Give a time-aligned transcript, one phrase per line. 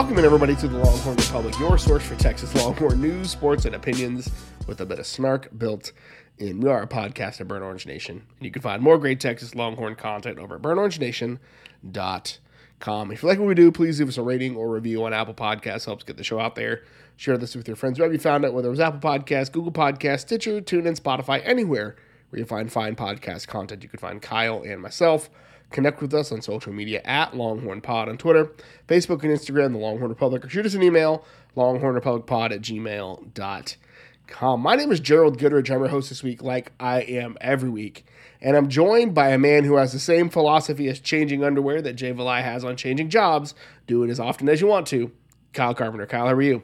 [0.00, 4.30] Welcome everybody to the Longhorn Republic, your source for Texas Longhorn news, sports, and opinions
[4.66, 5.92] with a bit of snark built
[6.38, 6.58] in.
[6.58, 9.54] We are a podcast at Burn Orange Nation, and you can find more great Texas
[9.54, 13.12] Longhorn content over at burnorangenation.com.
[13.12, 15.34] If you like what we do, please leave us a rating or review on Apple
[15.34, 15.84] Podcasts.
[15.84, 16.82] Helps get the show out there.
[17.16, 19.70] Share this with your friends wherever you found it, whether it was Apple Podcasts, Google
[19.70, 21.96] Podcasts, Stitcher, TuneIn, Spotify, anywhere
[22.30, 23.82] where you find fine podcast content.
[23.82, 25.28] You can find Kyle and myself.
[25.70, 28.52] Connect with us on social media at Longhorn Pod on Twitter,
[28.88, 31.24] Facebook, and Instagram, the Longhorn Republic, or shoot us an email,
[31.56, 34.60] longhornrepublicpod at gmail.com.
[34.60, 35.70] My name is Gerald Goodrich.
[35.70, 38.04] I'm your host this week, like I am every week.
[38.40, 41.94] And I'm joined by a man who has the same philosophy as changing underwear that
[41.94, 43.54] Jay Valai has on changing jobs.
[43.86, 45.12] Do it as often as you want to.
[45.52, 46.06] Kyle Carpenter.
[46.06, 46.62] Kyle, how are you?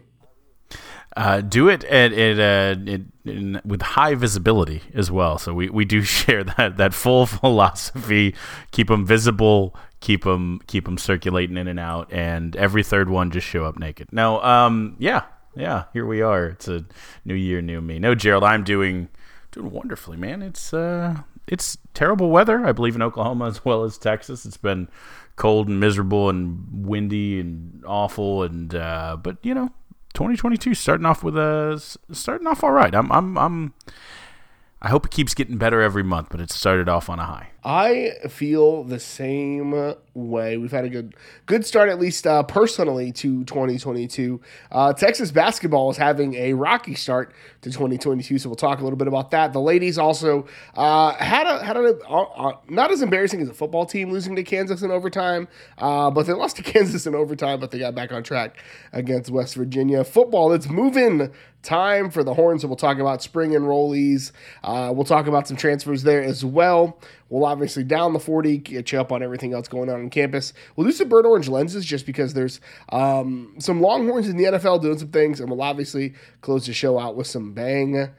[1.16, 2.78] Uh, do it at, at uh,
[3.24, 5.38] in, with high visibility as well.
[5.38, 8.34] So we, we do share that that full philosophy.
[8.70, 9.74] Keep them visible.
[10.00, 12.12] Keep them keep them circulating in and out.
[12.12, 14.08] And every third one just show up naked.
[14.12, 15.22] No, um, yeah,
[15.56, 15.84] yeah.
[15.94, 16.48] Here we are.
[16.48, 16.84] It's a
[17.24, 17.98] new year, new me.
[17.98, 19.08] No, Gerald, I'm doing
[19.52, 20.42] doing wonderfully, man.
[20.42, 22.66] It's uh, it's terrible weather.
[22.66, 24.44] I believe in Oklahoma as well as Texas.
[24.44, 24.88] It's been
[25.36, 28.42] cold and miserable and windy and awful.
[28.42, 29.70] And uh, but you know
[30.16, 31.78] 2022 starting off with a
[32.10, 32.94] starting off all right.
[32.94, 33.74] I'm I'm I'm
[34.80, 37.50] I hope it keeps getting better every month, but it started off on a high.
[37.66, 40.56] I feel the same way.
[40.56, 44.40] We've had a good good start, at least uh, personally, to 2022.
[44.70, 48.96] Uh, Texas basketball is having a rocky start to 2022, so we'll talk a little
[48.96, 49.52] bit about that.
[49.52, 53.54] The ladies also uh, had a had a uh, uh, not as embarrassing as a
[53.54, 57.58] football team losing to Kansas in overtime, uh, but they lost to Kansas in overtime,
[57.58, 60.04] but they got back on track against West Virginia.
[60.04, 64.30] Football, it's moving time for the Horns, so we'll talk about spring enrollees.
[64.62, 66.96] we'll talk about some transfers there as well.
[67.28, 70.52] We'll obviously down the 40, get you up on everything else going on on campus.
[70.74, 72.60] We'll do some burnt orange lenses just because there's
[72.90, 76.98] um, some Longhorns in the NFL doing some things, and we'll obviously close the show
[76.98, 78.10] out with some bang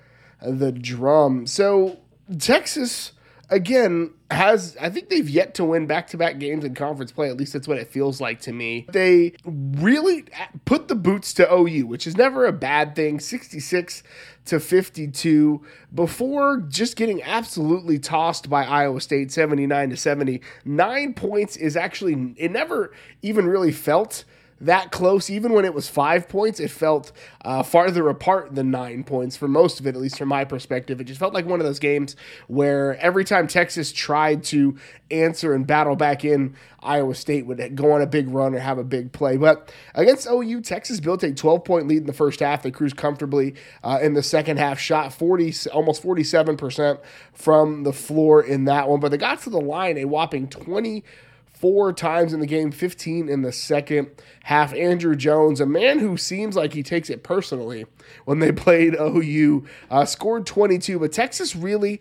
[0.42, 1.48] the drum.
[1.48, 1.98] So,
[2.40, 3.14] Texas
[3.50, 7.30] again has I think they've yet to win back-to-back games in conference play.
[7.30, 8.86] At least that's what it feels like to me.
[8.92, 10.26] They really
[10.66, 13.20] put the boots to OU, which is never a bad thing.
[13.20, 14.04] 66
[14.46, 20.42] to 52 before just getting absolutely tossed by Iowa State 79 to 70.
[20.66, 24.24] 9 points is actually it never even really felt
[24.62, 25.30] that close.
[25.30, 27.12] Even when it was five points, it felt
[27.44, 31.00] uh, farther apart than nine points for most of it, at least from my perspective.
[31.00, 32.16] It just felt like one of those games
[32.48, 34.78] where every time Texas tried to
[35.12, 38.78] answer and battle back in, Iowa State would go on a big run or have
[38.78, 39.38] a big play.
[39.38, 42.64] But against OU, Texas built a 12 point lead in the first half.
[42.64, 47.00] They cruised comfortably uh, in the second half, shot 40, almost 47%
[47.34, 49.00] from the floor in that one.
[49.00, 51.04] But they got to the line a whopping 20-
[51.60, 54.10] four times in the game, 15 in the second
[54.44, 54.74] half.
[54.74, 57.86] Andrew Jones, a man who seems like he takes it personally
[58.26, 61.00] when they played OU, uh, scored 22.
[61.00, 62.00] But Texas really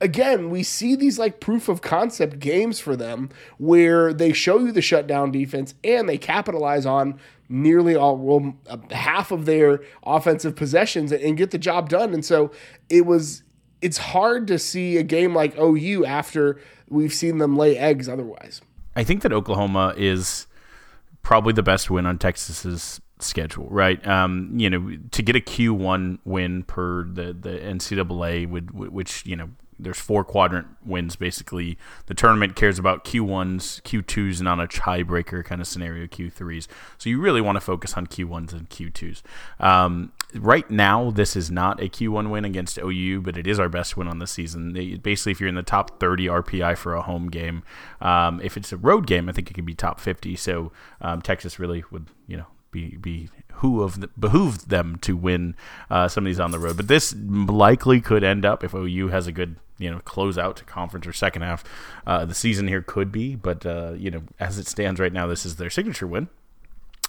[0.00, 4.72] again, we see these like proof of concept games for them where they show you
[4.72, 8.54] the shutdown defense and they capitalize on nearly all well,
[8.90, 12.12] half of their offensive possessions and get the job done.
[12.12, 12.50] And so
[12.88, 13.42] it was
[13.80, 18.62] it's hard to see a game like OU after we've seen them lay eggs otherwise.
[18.96, 20.46] I think that Oklahoma is
[21.22, 24.04] probably the best win on Texas's schedule, right?
[24.06, 29.24] Um, you know, to get a Q one win per the the NCAA would which
[29.26, 31.78] you know there's four quadrant wins basically.
[32.06, 36.68] The tournament cares about Q1s, Q2s, and on a tiebreaker kind of scenario, Q3s.
[36.98, 39.22] So you really want to focus on Q1s and Q2s.
[39.58, 43.68] Um, right now, this is not a Q1 win against OU, but it is our
[43.68, 44.72] best win on the season.
[44.72, 47.62] They, basically, if you're in the top 30 RPI for a home game,
[48.00, 50.36] um, if it's a road game, I think it could be top 50.
[50.36, 55.16] So um, Texas really would, you know, be be who of the, behooved them to
[55.16, 55.54] win
[55.90, 56.76] uh, some of these on the road.
[56.76, 60.56] But this likely could end up if OU has a good you know close out
[60.56, 61.64] to conference or second half.
[62.06, 65.26] Uh, the season here could be, but uh, you know as it stands right now,
[65.26, 66.28] this is their signature win.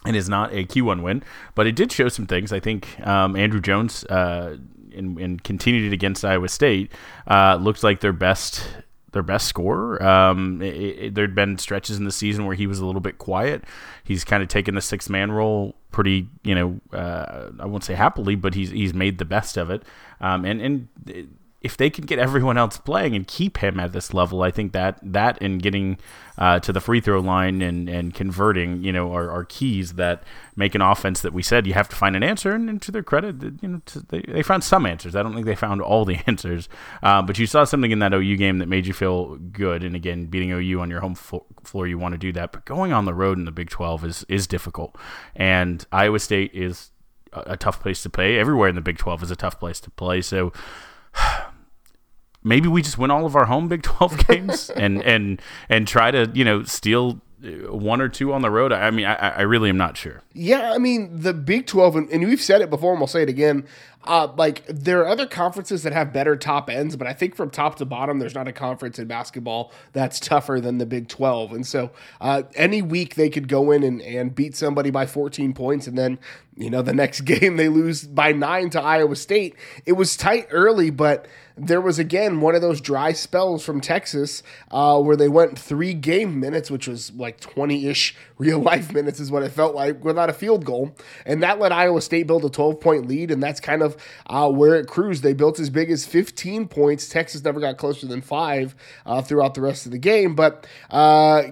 [0.05, 1.23] It is not a Q1 win,
[1.55, 2.53] but it did show some things.
[2.53, 4.57] I think um, Andrew Jones uh,
[4.95, 6.91] and, and, continued it against Iowa State
[7.27, 8.67] uh, looked like their best
[9.11, 10.03] their best scorer.
[10.03, 13.63] Um, there'd been stretches in the season where he was a little bit quiet.
[14.03, 17.93] He's kind of taken the six man role pretty, you know, uh, I won't say
[17.93, 19.83] happily, but he's he's made the best of it.
[20.19, 24.13] Um, and and if they can get everyone else playing and keep him at this
[24.13, 25.97] level, I think that that and getting
[26.37, 30.23] uh, to the free throw line and, and converting, you know, are, are keys that
[30.55, 32.51] make an offense that we said you have to find an answer.
[32.51, 35.15] And, and to their credit, you know, to, they, they found some answers.
[35.15, 36.69] I don't think they found all the answers,
[37.01, 39.83] uh, but you saw something in that OU game that made you feel good.
[39.83, 42.51] And again, beating OU on your home fo- floor, you want to do that.
[42.51, 44.95] But going on the road in the Big 12 is is difficult,
[45.35, 46.91] and Iowa State is
[47.33, 48.37] a, a tough place to play.
[48.37, 50.21] Everywhere in the Big 12 is a tough place to play.
[50.21, 50.53] So
[52.45, 56.11] maybe we just win all of our home Big 12 games and and and try
[56.11, 58.71] to you know steal uh, one or two on the road.
[58.71, 60.21] I mean, I, I really am not sure.
[60.33, 63.23] Yeah, I mean the Big Twelve, and, and we've said it before, and we'll say
[63.23, 63.65] it again.
[64.05, 67.49] Uh, like there are other conferences that have better top ends, but I think from
[67.49, 71.51] top to bottom, there's not a conference in basketball that's tougher than the Big 12.
[71.53, 71.91] And so
[72.21, 75.97] uh, any week they could go in and, and beat somebody by 14 points, and
[75.97, 76.19] then
[76.55, 79.55] you know the next game they lose by nine to Iowa State.
[79.85, 84.43] It was tight early, but there was again one of those dry spells from Texas
[84.71, 89.19] uh, where they went three game minutes, which was like 20 ish real life minutes,
[89.19, 90.93] is what it felt like, without a field goal.
[91.25, 93.31] And that let Iowa State build a 12 point lead.
[93.31, 93.94] And that's kind of
[94.27, 95.23] uh, where it cruised.
[95.23, 97.07] They built as big as 15 points.
[97.07, 98.75] Texas never got closer than five
[99.05, 100.35] uh, throughout the rest of the game.
[100.35, 101.43] But uh,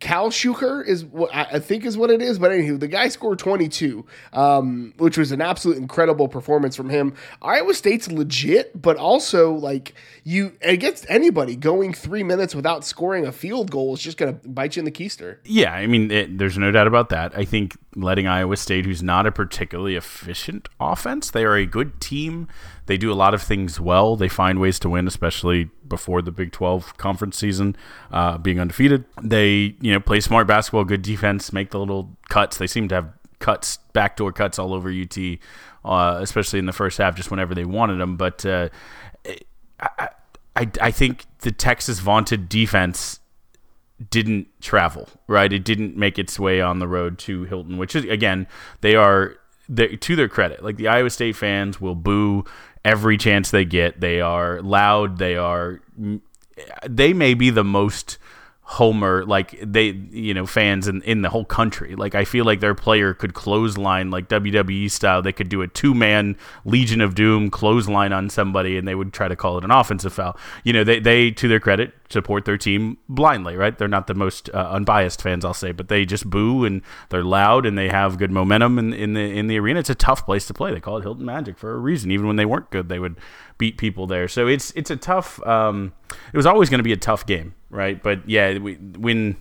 [0.00, 2.38] Gabe, Kalscheur is what I think is what it is.
[2.38, 7.14] But anywho, the guy scored 22, um, which was an absolute incredible performance from him.
[7.42, 9.94] Iowa State's legit, but also like
[10.24, 14.48] you against anybody going three minutes without scoring a field goal is just going to
[14.48, 15.38] bite you in the keister.
[15.44, 17.36] Yeah, I mean, it, there's no doubt about that.
[17.36, 22.00] I think letting Iowa State, who's not a particularly efficient offense, they are a good
[22.00, 22.48] team.
[22.90, 24.16] They do a lot of things well.
[24.16, 27.76] They find ways to win, especially before the Big 12 conference season,
[28.10, 29.04] uh, being undefeated.
[29.22, 32.58] They, you know, play smart basketball, good defense, make the little cuts.
[32.58, 35.16] They seem to have cuts, backdoor cuts all over UT,
[35.84, 38.16] uh, especially in the first half, just whenever they wanted them.
[38.16, 38.70] But uh,
[39.78, 40.08] I,
[40.56, 43.20] I, I think the Texas vaunted defense
[44.10, 45.52] didn't travel, right?
[45.52, 48.48] It didn't make its way on the road to Hilton, which is, again,
[48.80, 49.36] they are,
[49.76, 52.44] to their credit, like the Iowa State fans will boo
[52.84, 54.00] every chance they get.
[54.00, 55.18] They are loud.
[55.18, 55.80] They are.
[56.88, 58.18] They may be the most
[58.70, 62.60] homer like they you know fans in, in the whole country like i feel like
[62.60, 67.50] their player could clothesline like wwe style they could do a two-man legion of doom
[67.50, 70.84] clothesline on somebody and they would try to call it an offensive foul you know
[70.84, 73.76] they, they to their credit support their team blindly right?
[73.78, 77.24] They're not the most uh, unbiased fans i'll say but they just boo and they're
[77.24, 79.80] loud and they have good momentum in, in the in the arena.
[79.80, 80.72] It's a tough place to play.
[80.72, 82.10] They call it hilton magic for a reason.
[82.10, 83.16] Even when they weren't good they would
[83.58, 84.28] beat people there.
[84.28, 85.92] So it's it's a tough um,
[86.32, 88.02] it was always going to be a tough game right?
[88.02, 89.36] But yeah, we, when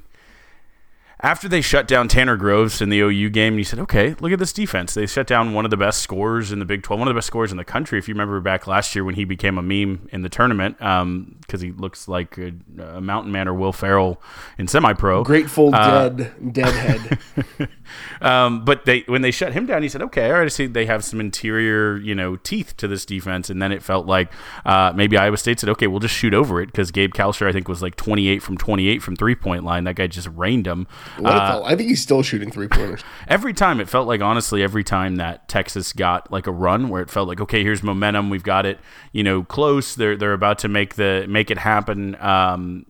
[1.22, 4.40] after they shut down Tanner Groves in the OU game, you said, okay, look at
[4.40, 4.94] this defense.
[4.94, 7.18] They shut down one of the best scorers in the Big 12, one of the
[7.18, 8.00] best scorers in the country.
[8.00, 11.02] If you remember back last year when he became a meme in the tournament, because
[11.02, 14.22] um, he looks like a, a, mountain man or Will Ferrell
[14.58, 15.26] in semi-pro.
[15.26, 17.20] Grateful uh, dead, deadhead.
[18.22, 21.04] um, but they when they shut him down, he said, okay, I see they have
[21.04, 23.50] some interior, you know, teeth to this defense.
[23.50, 24.32] And then it felt like
[24.66, 27.52] uh, maybe Iowa State said, okay, we'll just shoot over it because Gabe Kalscheur, I
[27.52, 29.84] think, was like 28 from 28 from three-point line.
[29.84, 30.88] That guy just rained him.
[31.24, 33.04] Uh, I think he's still shooting three pointers.
[33.28, 37.02] every time it felt like, honestly, every time that Texas got like a run where
[37.02, 38.80] it felt like, okay, here's momentum, we've got it,
[39.12, 39.96] you know, close.
[39.96, 42.16] They're they're about to make the make it happen.
[42.22, 42.86] Um,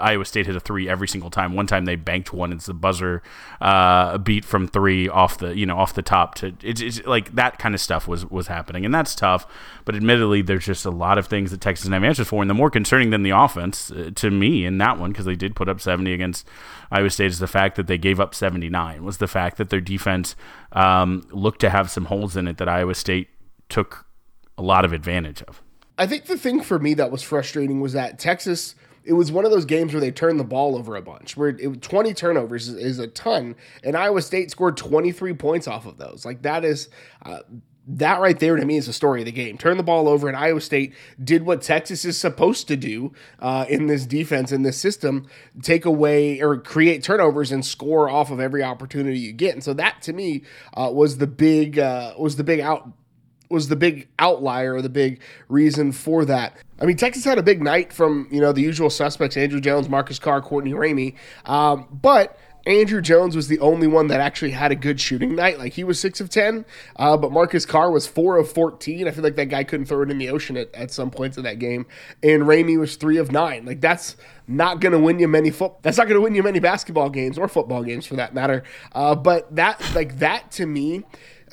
[0.00, 1.54] Iowa State hit a three every single time.
[1.54, 2.52] One time they banked one.
[2.52, 3.22] It's the buzzer
[3.60, 7.34] uh, beat from three off the you know off the top to it's, it's, like
[7.34, 9.46] that kind of stuff was was happening, and that's tough.
[9.84, 12.48] But admittedly, there's just a lot of things that Texas didn't have answers for, and
[12.48, 15.56] the more concerning than the offense uh, to me in that one because they did
[15.56, 16.46] put up 70 against
[16.92, 19.04] Iowa State is the fact that they gave up 79.
[19.04, 20.36] Was the fact that their defense
[20.70, 23.28] um, looked to have some holes in it that Iowa State
[23.68, 24.06] took
[24.56, 25.62] a lot of advantage of.
[25.96, 29.44] I think the thing for me that was frustrating was that Texas it was one
[29.44, 31.36] of those games where they turned the ball over a bunch.
[31.36, 35.86] Where it, 20 turnovers is, is, a ton, and Iowa State scored 23 points off
[35.86, 36.24] of those.
[36.24, 36.88] Like that is.
[37.24, 37.40] Uh,
[37.86, 39.58] that right there to me is the story of the game.
[39.58, 43.66] Turn the ball over, and Iowa State did what Texas is supposed to do uh,
[43.68, 45.28] in this defense, in this system
[45.62, 49.52] take away or create turnovers and score off of every opportunity you get.
[49.52, 50.44] And so that to me
[50.74, 52.88] uh, was the big uh, was the big out
[53.50, 56.56] was the big outlier or the big reason for that.
[56.80, 59.88] I mean, Texas had a big night from you know the usual suspects: Andrew Jones,
[59.88, 61.14] Marcus Carr, Courtney Ramey.
[61.44, 65.58] Um, but Andrew Jones was the only one that actually had a good shooting night.
[65.58, 66.64] Like he was six of ten,
[66.96, 69.06] uh, but Marcus Carr was four of fourteen.
[69.06, 71.36] I feel like that guy couldn't throw it in the ocean at, at some points
[71.36, 71.86] of that game.
[72.22, 73.66] And Ramey was three of nine.
[73.66, 74.16] Like that's
[74.48, 75.74] not going to win you many foot.
[75.82, 78.62] That's not going to win you many basketball games or football games for that matter.
[78.92, 81.04] Uh, but that like that to me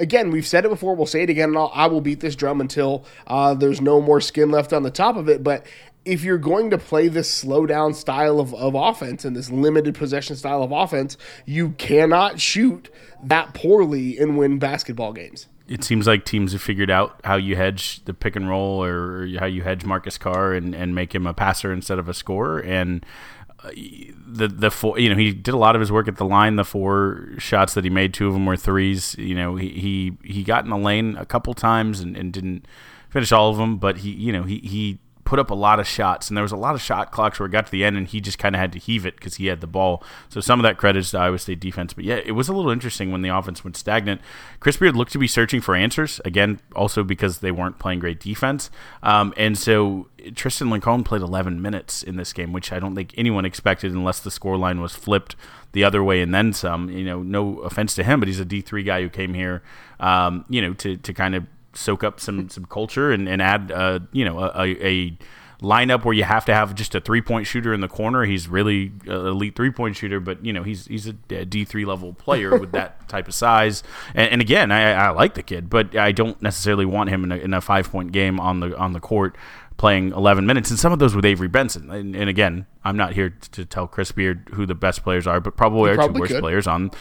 [0.01, 0.95] again, we've said it before.
[0.95, 4.01] We'll say it again, and I'll, I will beat this drum until uh, there's no
[4.01, 5.43] more skin left on the top of it.
[5.43, 5.65] But
[6.03, 9.95] if you're going to play this slow down style of, of offense and this limited
[9.95, 11.15] possession style of offense,
[11.45, 12.89] you cannot shoot
[13.23, 15.47] that poorly and win basketball games.
[15.67, 19.27] It seems like teams have figured out how you hedge the pick and roll or
[19.39, 22.59] how you hedge Marcus Carr and, and make him a passer instead of a scorer.
[22.59, 23.05] And
[23.63, 26.55] the the four, you know, he did a lot of his work at the line.
[26.55, 29.15] The four shots that he made, two of them were threes.
[29.17, 32.65] You know, he he, he got in the lane a couple times and, and didn't
[33.09, 34.99] finish all of them, but he you know he he
[35.31, 37.47] put up a lot of shots, and there was a lot of shot clocks where
[37.47, 39.35] it got to the end, and he just kind of had to heave it because
[39.35, 40.03] he had the ball.
[40.27, 41.93] So some of that credits to Iowa State defense.
[41.93, 44.19] But yeah, it was a little interesting when the offense went stagnant.
[44.59, 48.19] Chris Beard looked to be searching for answers again, also because they weren't playing great
[48.19, 48.69] defense,
[49.03, 53.13] um, and so Tristan Lincoln played 11 minutes in this game, which I don't think
[53.17, 55.37] anyone expected unless the scoreline was flipped
[55.71, 56.89] the other way and then some.
[56.89, 59.63] You know, no offense to him, but he's a D3 guy who came here,
[60.01, 63.71] um, you know, to, to kind of soak up some some culture and, and add
[63.71, 65.17] uh, you know a, a,
[65.61, 68.25] lineup where you have to have just a three point shooter in the corner.
[68.25, 71.85] He's really an elite three point shooter, but you know he's he's a D three
[71.85, 73.83] level player with that type of size.
[74.15, 77.31] And, and again, I, I, like the kid, but I don't necessarily want him in
[77.31, 79.37] a, in a five point game on the on the court
[79.77, 81.89] playing 11 minutes, and some of those with Avery Benson.
[81.89, 85.39] And, and again, I'm not here to tell Chris Beard who the best players are,
[85.39, 86.39] but probably are two worst could.
[86.39, 86.91] players on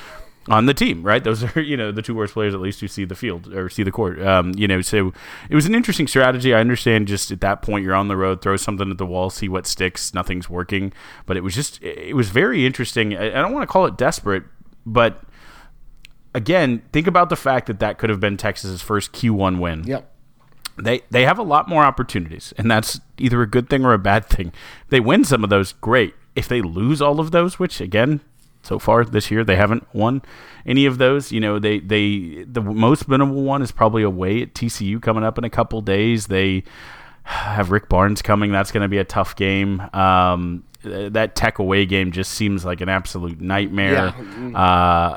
[0.51, 1.23] on the team, right?
[1.23, 3.71] Those are you know the two worst players at least who see the field or
[3.71, 4.21] see the court.
[4.21, 5.13] Um, you know, so
[5.49, 6.53] it was an interesting strategy.
[6.53, 7.09] I understand.
[7.09, 9.67] Just at that point, you're on the road, throw something at the wall, see what
[9.67, 10.13] sticks.
[10.13, 10.93] Nothing's working,
[11.25, 13.17] but it was just it was very interesting.
[13.17, 14.43] I, I don't want to call it desperate,
[14.85, 15.23] but
[16.35, 19.85] again, think about the fact that that could have been Texas's first Q1 win.
[19.85, 20.07] Yep.
[20.77, 23.99] They they have a lot more opportunities, and that's either a good thing or a
[23.99, 24.53] bad thing.
[24.85, 26.15] If they win some of those, great.
[26.35, 28.21] If they lose all of those, which again
[28.63, 29.45] so far this year.
[29.45, 30.23] They haven't won
[30.67, 31.33] any of those.
[31.33, 35.39] You know, they they the most minimal one is probably away at TCU coming up
[35.39, 36.27] in a couple days.
[36.27, 36.65] They
[37.23, 38.53] have Rick Barnes coming.
[38.53, 39.81] That's going to be a tough game.
[39.93, 44.15] Um, that Tech away game just seems like an absolute nightmare.
[44.17, 44.59] Yeah.
[44.59, 45.17] Uh,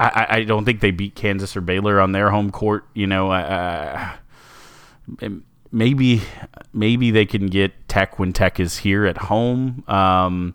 [0.00, 2.84] I, I, don't think they beat Kansas or Baylor on their home court.
[2.94, 4.12] You know, uh,
[5.72, 6.22] maybe
[6.72, 9.82] maybe they can get Tech when Tech is here at home.
[9.88, 10.54] Um,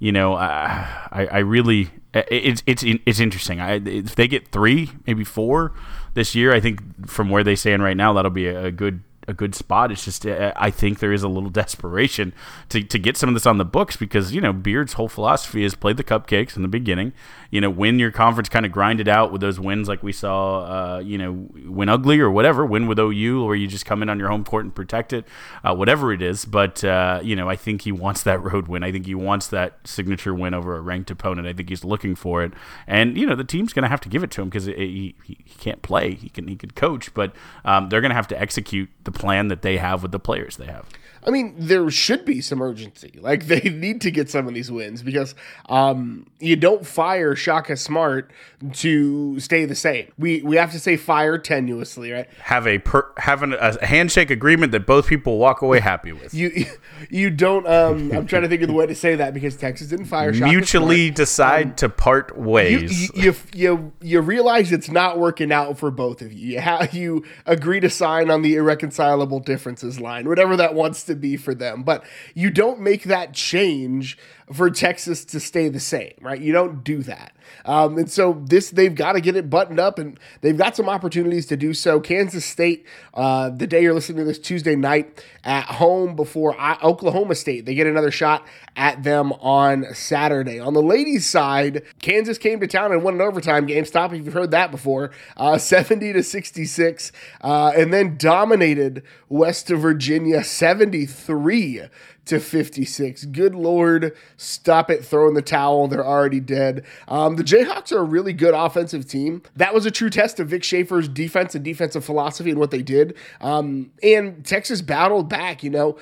[0.00, 3.60] you know, uh, I, I really it's it's it's interesting.
[3.60, 5.72] I, if they get three, maybe four
[6.14, 9.34] this year, I think from where they stand right now, that'll be a good a
[9.34, 9.92] good spot.
[9.92, 12.32] It's just uh, I think there is a little desperation
[12.68, 15.64] to, to get some of this on the books because you know Beard's whole philosophy
[15.64, 17.12] is play the cupcakes in the beginning.
[17.50, 20.12] You know, win your conference, kind of grind it out with those wins like we
[20.12, 20.60] saw.
[20.60, 24.08] Uh, you know, win ugly or whatever, win with OU, or you just come in
[24.08, 25.26] on your home court and protect it,
[25.64, 26.44] uh, whatever it is.
[26.44, 28.82] But uh, you know, I think he wants that road win.
[28.82, 31.46] I think he wants that signature win over a ranked opponent.
[31.46, 32.52] I think he's looking for it,
[32.86, 35.14] and you know, the team's going to have to give it to him because he,
[35.24, 36.14] he, he can't play.
[36.14, 37.34] He can he can coach, but
[37.64, 40.56] um, they're going to have to execute the plan that they have with the players
[40.56, 40.86] they have.
[41.24, 43.18] I mean, there should be some urgency.
[43.20, 45.34] Like they need to get some of these wins because
[45.68, 48.30] um, you don't fire Shaka Smart
[48.74, 50.10] to stay the same.
[50.18, 52.28] We we have to say fire tenuously, right?
[52.40, 56.34] Have a per, have an, a handshake agreement that both people walk away happy with.
[56.34, 56.66] You
[57.10, 57.66] you don't.
[57.66, 60.32] Um, I'm trying to think of the way to say that because Texas didn't fire.
[60.32, 61.16] Shaka Mutually Smart.
[61.16, 63.14] decide um, to part ways.
[63.14, 66.52] You, you, you you realize it's not working out for both of you.
[66.52, 71.16] You have you agree to sign on the irreconcilable differences line, whatever that wants to
[71.16, 71.82] be for them.
[71.82, 74.16] But you don't make that change
[74.52, 76.40] for Texas to stay the same, right?
[76.40, 77.32] You don't do that.
[77.64, 80.88] Um, and so this they've got to get it buttoned up, and they've got some
[80.88, 82.00] opportunities to do so.
[82.00, 86.78] Kansas State, uh, the day you're listening to this Tuesday night at home before I,
[86.82, 90.58] Oklahoma State, they get another shot at them on Saturday.
[90.58, 93.84] On the ladies' side, Kansas came to town and won an overtime game.
[93.84, 99.68] Stop if you've heard that before, uh, 70 to 66, uh, and then dominated West
[99.68, 101.82] Virginia 73
[102.26, 103.24] to 56.
[103.26, 105.88] Good Lord, stop it throwing the towel.
[105.88, 106.84] They're already dead.
[107.08, 109.42] Um, the Jayhawks are a really good offensive team.
[109.56, 112.82] That was a true test of Vic Schaefer's defense and defensive philosophy and what they
[112.82, 113.16] did.
[113.40, 115.98] Um, and Texas battled back, you know.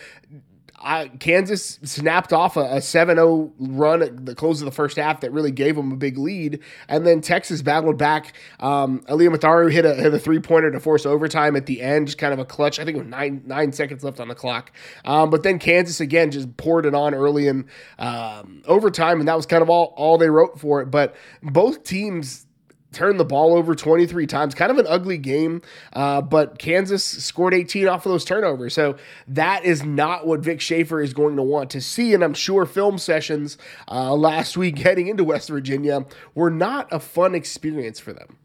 [0.80, 5.20] I, Kansas snapped off a, a 7-0 run at the close of the first half
[5.20, 8.34] that really gave them a big lead, and then Texas battled back.
[8.60, 12.06] Um, Aliyah Matharu hit a, hit a three pointer to force overtime at the end,
[12.06, 12.78] just kind of a clutch.
[12.78, 14.72] I think it was nine nine seconds left on the clock.
[15.04, 17.66] Um, but then Kansas again just poured it on early in
[17.98, 20.90] um, overtime, and that was kind of all all they wrote for it.
[20.90, 22.46] But both teams
[22.92, 24.54] turned the ball over 23 times.
[24.54, 28.74] Kind of an ugly game, uh, but Kansas scored 18 off of those turnovers.
[28.74, 32.14] So that is not what Vic Schaefer is going to want to see.
[32.14, 37.00] And I'm sure film sessions uh, last week heading into West Virginia were not a
[37.00, 38.38] fun experience for them.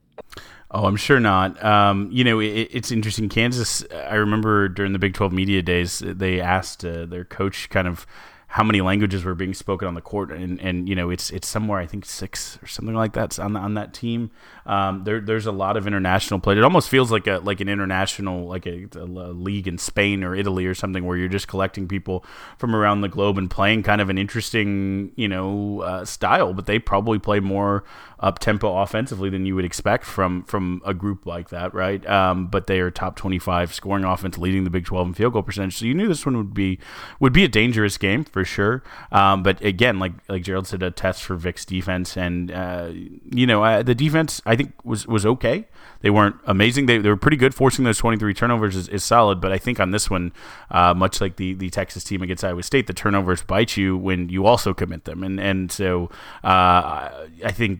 [0.71, 1.63] Oh, I'm sure not.
[1.63, 3.29] Um, you know, it, it's interesting.
[3.29, 3.85] Kansas.
[3.93, 8.07] I remember during the Big 12 media days, they asked uh, their coach kind of
[8.53, 11.48] how many languages were being spoken on the court, and, and you know it's it's
[11.48, 14.29] somewhere I think six or something like that on on that team.
[14.67, 16.55] Um, there there's a lot of international play.
[16.55, 20.36] It almost feels like a like an international like a, a, league in Spain or
[20.36, 22.24] Italy or something where you're just collecting people
[22.60, 26.53] from around the globe and playing kind of an interesting you know uh, style.
[26.53, 27.83] But they probably play more
[28.19, 32.05] up tempo offensively than you would expect from from a group like that, right?
[32.07, 35.41] Um, but they are top 25 scoring offense, leading the Big 12 in field goal
[35.41, 35.77] percentage.
[35.77, 36.77] So you knew this one would be
[37.19, 38.83] would be a dangerous game for sure.
[39.12, 43.45] Um, but again, like like Gerald said, a test for Vic's defense, and uh, you
[43.45, 45.67] know uh, the defense I think was was okay.
[46.03, 46.85] They weren't amazing.
[46.85, 47.55] They, they were pretty good.
[47.55, 49.39] Forcing those 23 turnovers is, is solid.
[49.39, 50.33] But I think on this one,
[50.69, 54.27] uh, much like the, the Texas team against Iowa State, the turnovers bite you when
[54.27, 55.23] you also commit them.
[55.23, 56.09] And and so
[56.43, 57.09] uh,
[57.43, 57.79] I think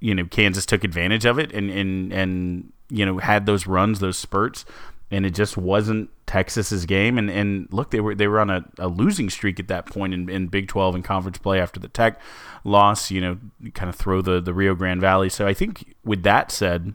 [0.00, 4.00] you know Kansas took advantage of it and and and you know had those runs,
[4.00, 4.64] those spurts,
[5.12, 7.18] and it just wasn't Texas's game.
[7.18, 10.14] And and look, they were they were on a, a losing streak at that point
[10.14, 12.20] in, in Big Twelve and conference play after the Tech
[12.64, 13.10] loss.
[13.10, 13.38] You know,
[13.74, 15.28] kind of throw the the Rio Grande Valley.
[15.28, 16.94] So I think with that said,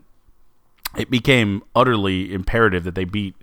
[0.96, 3.36] it became utterly imperative that they beat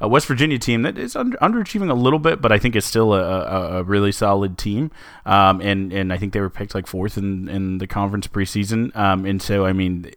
[0.00, 2.84] a West Virginia team that is under, underachieving a little bit, but I think is
[2.84, 4.90] still a, a, a really solid team.
[5.24, 8.94] Um, and and I think they were picked like fourth in, in the conference preseason.
[8.96, 10.10] Um, and so I mean.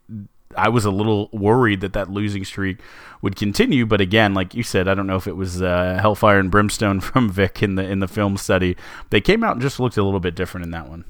[0.58, 2.80] I was a little worried that that losing streak
[3.22, 6.40] would continue, but again, like you said, I don't know if it was uh, hellfire
[6.40, 8.76] and brimstone from Vic in the in the film study.
[9.10, 11.06] They came out and just looked a little bit different in that one.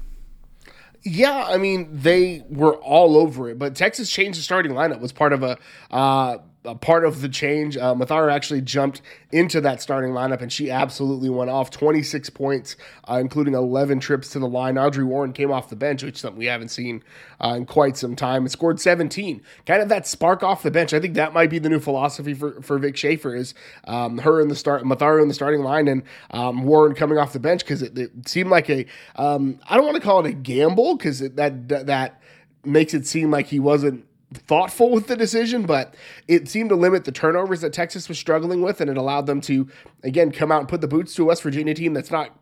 [1.02, 5.12] Yeah, I mean they were all over it, but Texas changed the starting lineup was
[5.12, 5.58] part of a
[5.90, 7.76] uh, a part of the change.
[7.76, 12.76] Uh, Matharu actually jumped into that starting lineup, and she absolutely went off 26 points,
[13.08, 14.76] uh, including 11 trips to the line.
[14.76, 17.02] Audrey Warren came off the bench, which is something we haven't seen
[17.42, 19.42] uh, in quite some time, and scored 17.
[19.64, 20.92] Kind of that spark off the bench.
[20.92, 23.54] I think that might be the new philosophy for, for Vic Schaefer is
[23.84, 27.32] um, her in the start, Matharu in the starting line, and um, Warren coming off
[27.32, 30.28] the bench because it, it, seemed like a um, I don't want to call it
[30.28, 32.20] a gamble because that that
[32.64, 34.04] makes it seem like he wasn't
[34.34, 35.94] thoughtful with the decision, but
[36.26, 39.40] it seemed to limit the turnovers that Texas was struggling with, and it allowed them
[39.42, 39.68] to
[40.02, 42.38] again come out and put the boots to a West Virginia team that's not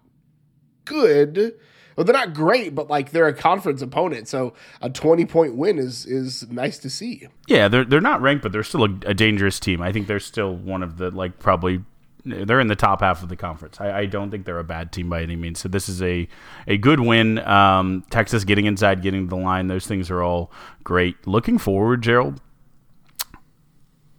[0.85, 1.55] good.
[1.97, 5.79] Well, they're not great, but like they're a conference opponent, so a twenty point win
[5.79, 7.29] is is nice to see.
[7.47, 9.81] Yeah, they're they're not ranked, but they're still a, a dangerous team.
[9.81, 11.85] I think they're still one of the like probably
[12.25, 13.81] they're in the top half of the conference.
[13.81, 15.61] I, I, don't think they're a bad team by any means.
[15.61, 16.27] So this is a
[16.67, 17.39] a good win.
[17.41, 20.51] Um, Texas getting inside, getting to the line, those things are all
[20.83, 21.27] great.
[21.27, 22.41] Looking forward, Gerald.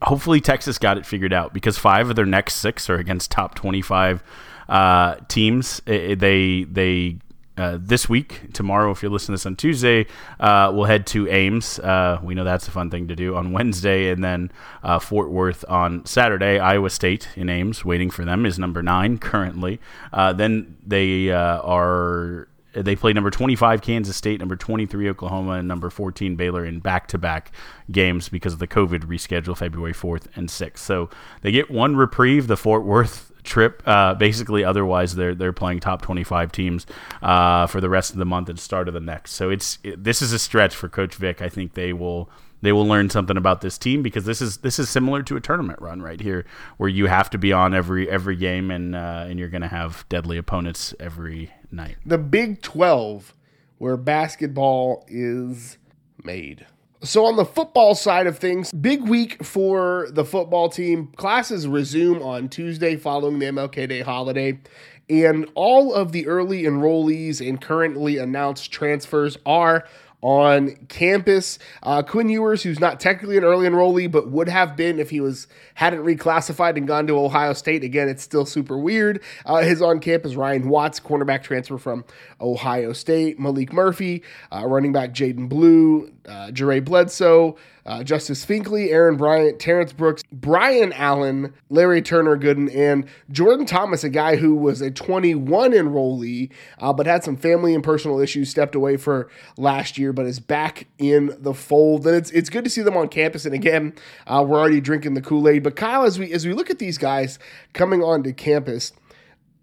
[0.01, 3.55] Hopefully Texas got it figured out because five of their next six are against top
[3.55, 4.23] twenty five
[4.69, 5.81] uh, teams.
[5.85, 7.17] They they
[7.57, 10.05] uh, this week, tomorrow, if you're listening to this on Tuesday,
[10.39, 11.79] uh, we'll head to Ames.
[11.79, 14.51] Uh, we know that's a fun thing to do on Wednesday, and then
[14.83, 16.59] uh, Fort Worth on Saturday.
[16.59, 19.79] Iowa State in Ames, waiting for them, is number nine currently.
[20.11, 25.89] Uh, then they are they play number 25 Kansas State, number 23 Oklahoma, and number
[25.89, 27.53] 14 Baylor in back-to-back
[27.89, 30.79] games because of the COVID reschedule February 4th and 6th.
[30.79, 31.09] So
[31.41, 32.47] they get one reprieve.
[32.47, 33.81] The Fort Worth trip.
[33.85, 36.85] Uh, basically, otherwise they're they're playing top twenty five teams
[37.21, 39.31] uh, for the rest of the month and start of the next.
[39.31, 41.41] So it's it, this is a stretch for Coach Vic.
[41.41, 42.29] I think they will
[42.61, 45.41] they will learn something about this team because this is this is similar to a
[45.41, 46.45] tournament run right here,
[46.77, 49.67] where you have to be on every every game and uh, and you're going to
[49.67, 51.97] have deadly opponents every night.
[52.05, 53.33] The Big Twelve,
[53.77, 55.77] where basketball is
[56.23, 56.65] made.
[57.05, 61.11] So, on the football side of things, big week for the football team.
[61.15, 64.59] Classes resume on Tuesday following the MLK Day holiday.
[65.07, 69.87] And all of the early enrollees and currently announced transfers are
[70.21, 71.59] on campus.
[71.83, 75.21] Uh, Quinn Ewers, who's not technically an early enrollee, but would have been if he
[75.21, 77.83] was hadn't reclassified and gone to Ohio State.
[77.83, 79.21] Again, it's still super weird.
[79.45, 82.05] Uh, his on campus Ryan Watts, cornerback transfer from
[82.41, 83.39] Ohio State.
[83.39, 89.93] Malik Murphy, uh, running back Jaydon Blue, uh, Bledsoe uh, Justice Finkley, Aaron Bryant, Terrence
[89.93, 95.71] Brooks, Bryan Allen, Larry Turner Gooden, and Jordan Thomas, a guy who was a 21
[95.71, 100.25] enrollee, uh, but had some family and personal issues, stepped away for last year, but
[100.25, 102.07] is back in the fold.
[102.07, 103.45] And it's it's good to see them on campus.
[103.45, 103.93] And again,
[104.25, 105.63] uh, we're already drinking the Kool Aid.
[105.63, 107.37] But Kyle, as we as we look at these guys
[107.73, 108.93] coming onto campus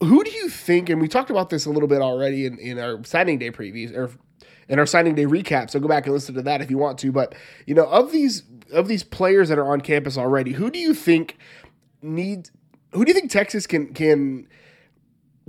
[0.00, 2.76] who do you think and we talked about this a little bit already in, in
[2.76, 4.10] our signing day previews or
[4.68, 5.70] in our signing day recap.
[5.70, 7.12] So go back and listen to that if you want to.
[7.12, 7.34] But
[7.66, 10.94] you know, of these of these players that are on campus already, who do you
[10.94, 11.38] think
[12.00, 12.50] needs?
[12.92, 14.48] Who do you think Texas can can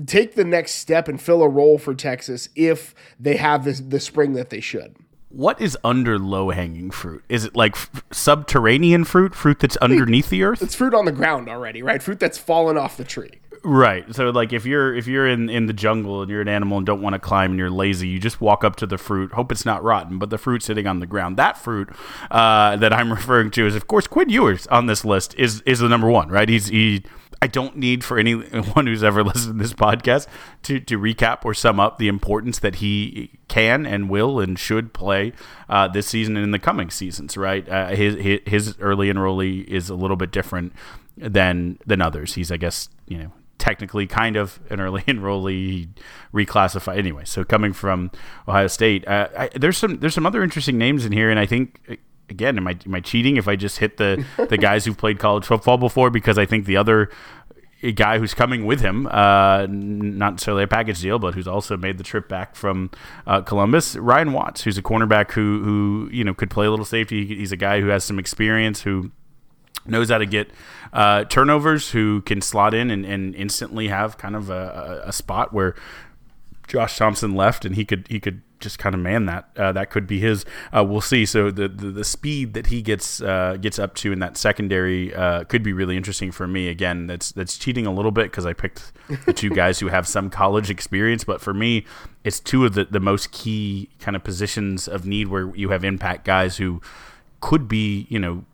[0.05, 3.99] take the next step and fill a role for Texas if they have this the
[3.99, 4.95] spring that they should?
[5.33, 7.23] what is under low hanging fruit?
[7.27, 10.61] Is it like f- subterranean fruit, fruit that's underneath the earth?
[10.61, 12.01] It's fruit on the ground already, right?
[12.01, 13.41] Fruit that's fallen off the tree.
[13.65, 14.13] Right.
[14.13, 16.85] So like if you're if you're in in the jungle and you're an animal and
[16.85, 19.53] don't want to climb and you're lazy, you just walk up to the fruit, hope
[19.53, 21.37] it's not rotten, but the fruit sitting on the ground.
[21.37, 21.89] That fruit
[22.29, 25.79] uh, that I'm referring to is of course Quinn Ewers on this list is is
[25.79, 26.49] the number one, right?
[26.49, 27.03] He's he
[27.41, 30.27] I don't need for anyone who's ever listened to this podcast
[30.63, 34.93] to, to recap or sum up the importance that he can and will and should
[34.93, 35.31] play
[35.69, 37.37] uh, this season and in the coming seasons.
[37.37, 40.73] Right, uh, his his early enrollee is a little bit different
[41.15, 42.33] than than others.
[42.33, 45.89] He's I guess you know technically kind of an early enrollee
[46.33, 47.25] reclassified anyway.
[47.25, 48.11] So coming from
[48.47, 51.45] Ohio State, uh, I, there's some there's some other interesting names in here, and I
[51.45, 54.97] think again, am I am I cheating if I just hit the the guys who've
[54.97, 56.09] played college football before?
[56.09, 57.09] Because I think the other
[57.91, 61.97] guy who's coming with him, uh, not necessarily a package deal, but who's also made
[61.97, 62.89] the trip back from
[63.27, 66.85] uh, Columbus, Ryan Watts, who's a cornerback who who you know could play a little
[66.85, 67.25] safety.
[67.25, 69.11] He's a guy who has some experience who
[69.85, 70.49] knows how to get
[70.91, 75.51] uh, turnovers, who can slot in and, and instantly have kind of a, a, spot
[75.51, 75.75] where
[76.67, 79.49] Josh Thompson left, and he could he could just kind of man that.
[79.55, 80.45] Uh, that could be his.
[80.75, 81.25] Uh, we'll see.
[81.25, 85.13] So the, the, the speed that he gets uh, gets up to in that secondary
[85.13, 86.69] uh, could be really interesting for me.
[86.69, 88.91] Again, that's that's cheating a little bit because I picked
[89.25, 91.85] the two guys who have some college experience, but for me,
[92.23, 95.83] it's two of the the most key kind of positions of need where you have
[95.83, 96.81] impact guys who
[97.41, 98.45] could be you know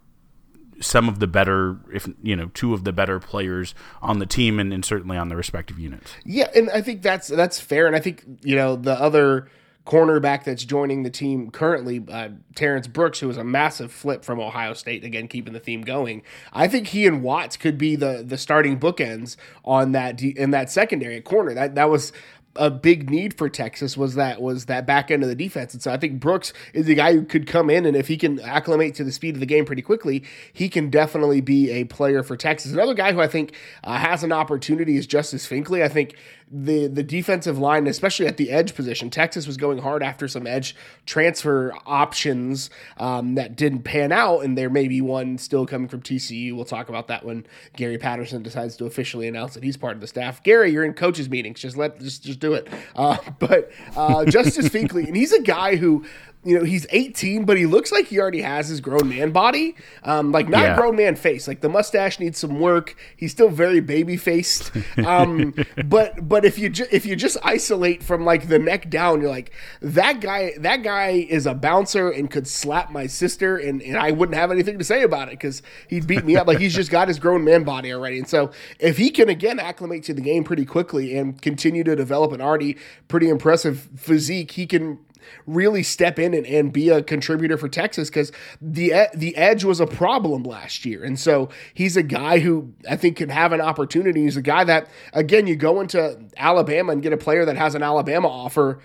[0.81, 4.59] some of the better, if you know, two of the better players on the team,
[4.59, 6.13] and, and, certainly on the respective units.
[6.25, 9.47] Yeah, and I think that's that's fair, and I think you know the other
[9.85, 14.39] cornerback that's joining the team currently, uh, Terrence Brooks, who was a massive flip from
[14.39, 16.21] Ohio State, again keeping the theme going.
[16.53, 20.69] I think he and Watts could be the the starting bookends on that in that
[20.69, 21.53] secondary corner.
[21.53, 22.13] That that was
[22.55, 25.73] a big need for Texas was that was that back end of the defense.
[25.73, 28.17] And so I think Brooks is the guy who could come in and if he
[28.17, 31.83] can acclimate to the speed of the game pretty quickly, he can definitely be a
[31.85, 32.71] player for Texas.
[32.71, 35.83] Another guy who I think uh, has an opportunity is Justice Finkley.
[35.83, 36.15] I think
[36.51, 39.09] the the defensive line, especially at the edge position.
[39.09, 44.57] Texas was going hard after some edge transfer options um, that didn't pan out, and
[44.57, 46.55] there may be one still coming from TCU.
[46.55, 50.01] We'll talk about that when Gary Patterson decides to officially announce that he's part of
[50.01, 50.41] the staff.
[50.43, 51.59] Gary, you're in coaches meetings.
[51.59, 52.67] Just let just just do it.
[52.95, 56.05] Uh, but uh, Justice Finkley, and he's a guy who
[56.43, 59.75] you know he's 18 but he looks like he already has his grown man body.
[60.03, 60.75] Um, like not yeah.
[60.75, 61.47] grown man face.
[61.47, 62.95] Like the mustache needs some work.
[63.15, 65.53] He's still very baby faced um,
[65.85, 69.29] but but if you ju- if you just isolate from like the neck down you're
[69.29, 73.97] like that guy that guy is a bouncer and could slap my sister and, and
[73.97, 76.47] i wouldn't have anything to say about it because he'd beat me up.
[76.47, 78.19] Like he's just got his grown man body already.
[78.19, 81.95] And so if he can again acclimate to the game pretty quickly and continue to
[81.95, 84.99] develop an already pretty impressive physique he can
[85.45, 89.79] really step in and, and be a contributor for Texas because the the edge was
[89.79, 93.61] a problem last year, and so he's a guy who I think can have an
[93.61, 94.23] opportunity.
[94.23, 97.75] He's a guy that again you go into Alabama and get a player that has
[97.75, 98.79] an Alabama offer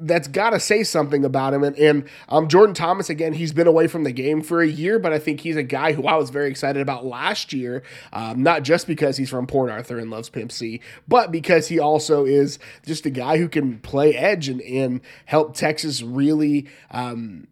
[0.00, 1.62] that's got to say something about him.
[1.62, 4.98] And, and um, Jordan Thomas, again, he's been away from the game for a year,
[4.98, 7.82] but I think he's a guy who I was very excited about last year,
[8.12, 11.78] um, not just because he's from Port Arthur and loves Pimp C, but because he
[11.78, 16.68] also is just a guy who can play edge and, and help Texas really.
[16.90, 17.46] Um,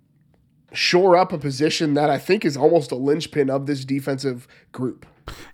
[0.75, 5.07] shore up a position that I think is almost a linchpin of this defensive group.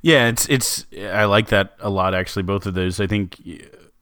[0.03, 3.01] Yeah, it's it's I like that a lot actually both of those.
[3.01, 3.41] I think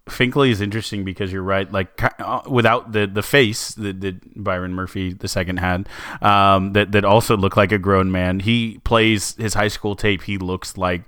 [0.06, 1.70] Finkley is interesting because you're right.
[1.70, 5.88] Like uh, without the the face that, that Byron Murphy the second had,
[6.20, 8.40] um, that that also looked like a grown man.
[8.40, 10.22] He plays his high school tape.
[10.22, 11.02] He looks like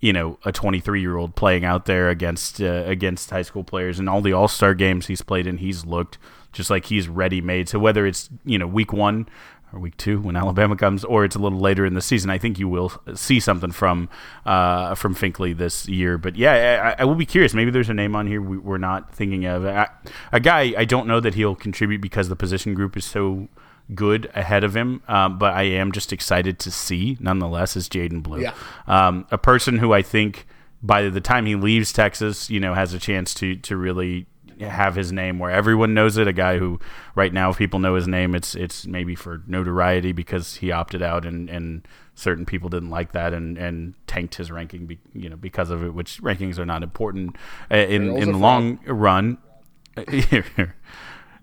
[0.00, 3.98] you know a 23 year old playing out there against uh, against high school players
[3.98, 5.58] and all the All Star games he's played in.
[5.58, 6.16] He's looked
[6.52, 7.68] just like he's ready made.
[7.68, 9.28] So whether it's you know week one
[9.72, 12.30] or week two when Alabama comes, or it's a little later in the season.
[12.30, 14.08] I think you will see something from
[14.46, 16.18] uh, from Finkley this year.
[16.18, 17.54] But yeah, I, I, will be curious.
[17.54, 19.64] Maybe there's a name on here we, are not thinking of.
[19.64, 19.88] I,
[20.32, 23.48] a guy I don't know that he'll contribute because the position group is so
[23.94, 28.22] good ahead of him, um, but I am just excited to see nonetheless is Jaydon
[28.22, 28.54] Blue, yeah.
[28.86, 30.46] um, a person who I think
[30.82, 34.26] by the time he leaves Texas, you know, has a chance to to really
[34.60, 36.26] have his name where everyone knows it.
[36.28, 36.80] A guy who
[37.14, 41.02] right now, if people know his name, it's it's maybe for notoriety because he opted
[41.02, 45.28] out and and certain people didn't like that and and tanked his ranking, be, you
[45.28, 45.94] know, because of it.
[45.94, 47.36] Which rankings are not important
[47.70, 49.38] uh, in in the long run.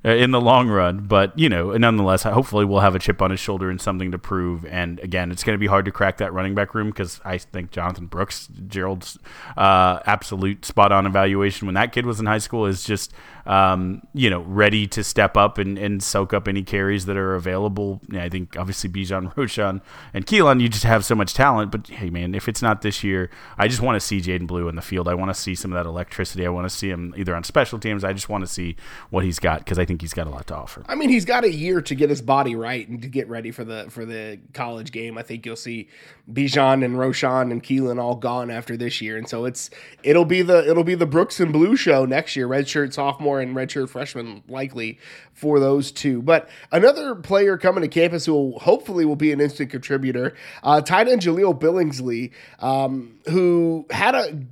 [0.05, 0.99] Uh, in the long run.
[0.99, 4.19] But you know, nonetheless, hopefully we'll have a chip on his shoulder and something to
[4.19, 4.63] prove.
[4.65, 7.39] And again, it's going to be hard to crack that running back room because I
[7.39, 9.17] think Jonathan Brooks, Gerald's
[9.57, 13.13] uh, absolute spot on evaluation when that kid was in high school is just
[13.45, 17.35] um, you know, ready to step up and, and soak up any carries that are
[17.35, 18.01] available.
[18.13, 19.81] I think obviously Bijan, Roschon,
[20.13, 21.71] and Keilan, you just have so much talent.
[21.71, 24.67] But hey, man, if it's not this year, I just want to see Jaydon Blue
[24.67, 25.07] in the field.
[25.07, 26.45] I want to see some of that electricity.
[26.45, 28.03] I want to see him either on special teams.
[28.03, 28.75] I just want to see
[29.09, 30.83] what he's got because I think he's got a lot to offer.
[30.87, 33.51] I mean, he's got a year to get his body right and to get ready
[33.51, 35.17] for the for the college game.
[35.17, 35.89] I think you'll see
[36.31, 39.69] Bijan and Roschon and Keilan all gone after this year, and so it's
[40.03, 42.47] it'll be the it'll be the Brooks and Blue show next year.
[42.47, 44.97] Redshirt sophomore and redshirt freshman likely
[45.33, 46.21] for those two.
[46.21, 50.33] But another player coming to campus who will, hopefully will be an instant contributor,
[50.63, 54.45] uh, tight end Jahleel Billingsley, um, who had a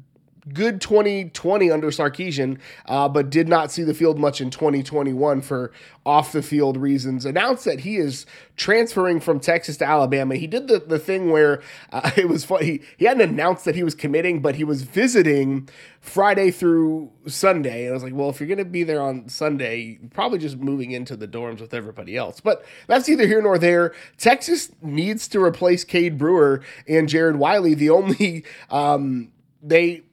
[0.52, 5.72] good 2020 under Sarkisian, uh, but did not see the field much in 2021 for
[6.06, 7.26] off the field reasons.
[7.26, 8.26] Announced that he is
[8.58, 10.36] transferring from Texas to Alabama.
[10.36, 12.66] He did the, the thing where uh, it was funny.
[12.66, 15.70] He, he hadn't announced that he was committing, but he was visiting
[16.02, 17.86] Friday through Sunday.
[17.86, 20.58] And I was like, well, if you're going to be there on Sunday, probably just
[20.58, 22.42] moving into the dorms with everybody else.
[22.42, 23.94] But that's either here nor there.
[24.18, 27.74] Texas needs to replace Cade Brewer and Jared Wiley.
[27.74, 30.04] The only, um, they,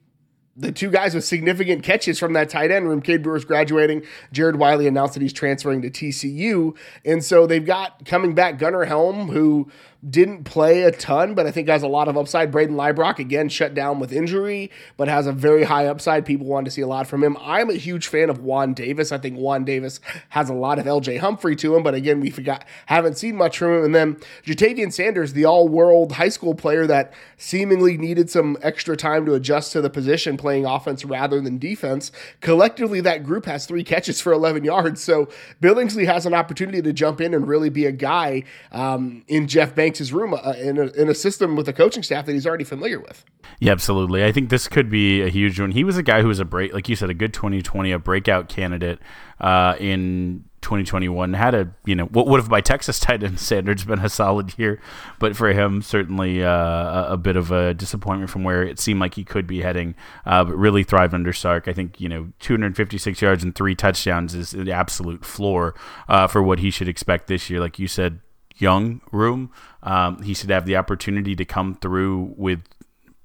[0.55, 3.01] the two guys with significant catches from that tight end room.
[3.01, 4.03] Cade Brewer's graduating.
[4.31, 6.75] Jared Wiley announced that he's transferring to TCU.
[7.05, 9.71] And so they've got coming back Gunnar Helm, who
[10.09, 12.51] didn't play a ton, but I think has a lot of upside.
[12.51, 16.25] Brayden Liebrock, again, shut down with injury, but has a very high upside.
[16.25, 17.37] People want to see a lot from him.
[17.39, 19.11] I'm a huge fan of Juan Davis.
[19.11, 22.31] I think Juan Davis has a lot of LJ Humphrey to him, but again, we
[22.31, 23.85] forgot, haven't seen much from him.
[23.85, 28.97] And then Ja'Tavion Sanders, the all world high school player that seemingly needed some extra
[28.97, 32.11] time to adjust to the position, playing offense rather than defense.
[32.39, 35.03] Collectively, that group has three catches for 11 yards.
[35.03, 35.29] So
[35.61, 39.75] Billingsley has an opportunity to jump in and really be a guy um, in Jeff
[39.75, 42.63] Banks' room uh, in, a, in a system with a coaching staff that he's already
[42.63, 43.25] familiar with.
[43.59, 44.23] Yeah, absolutely.
[44.23, 45.71] I think this could be a huge one.
[45.71, 47.99] He was a guy who was a break, like you said, a good 2020, a
[47.99, 48.99] breakout candidate
[49.39, 53.83] uh, in 2021 had a you know what would have by Texas tight end standards
[53.83, 54.79] been a solid year,
[55.19, 59.15] but for him certainly uh, a, bit of a disappointment from where it seemed like
[59.15, 59.95] he could be heading.
[60.25, 61.67] Uh, but really thrived under Sark.
[61.67, 65.73] I think you know 256 yards and three touchdowns is the absolute floor
[66.07, 67.59] uh, for what he should expect this year.
[67.59, 68.19] Like you said,
[68.57, 69.51] young room.
[69.83, 72.61] Um, he should have the opportunity to come through with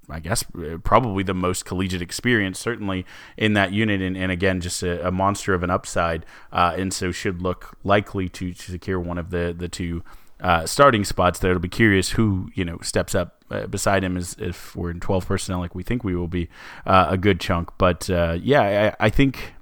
[0.09, 0.45] I guess
[0.83, 5.11] probably the most collegiate experience, certainly in that unit, and, and again, just a, a,
[5.11, 9.31] monster of an upside, uh, and so should look likely to, to secure one of
[9.31, 10.03] the the two
[10.39, 11.51] uh, starting spots there.
[11.51, 15.01] It'll be curious who you know steps up uh, beside him as if we're in
[15.01, 16.47] twelve personnel, like we think we will be,
[16.85, 17.71] uh, a good chunk.
[17.77, 19.55] But uh, yeah, I, I think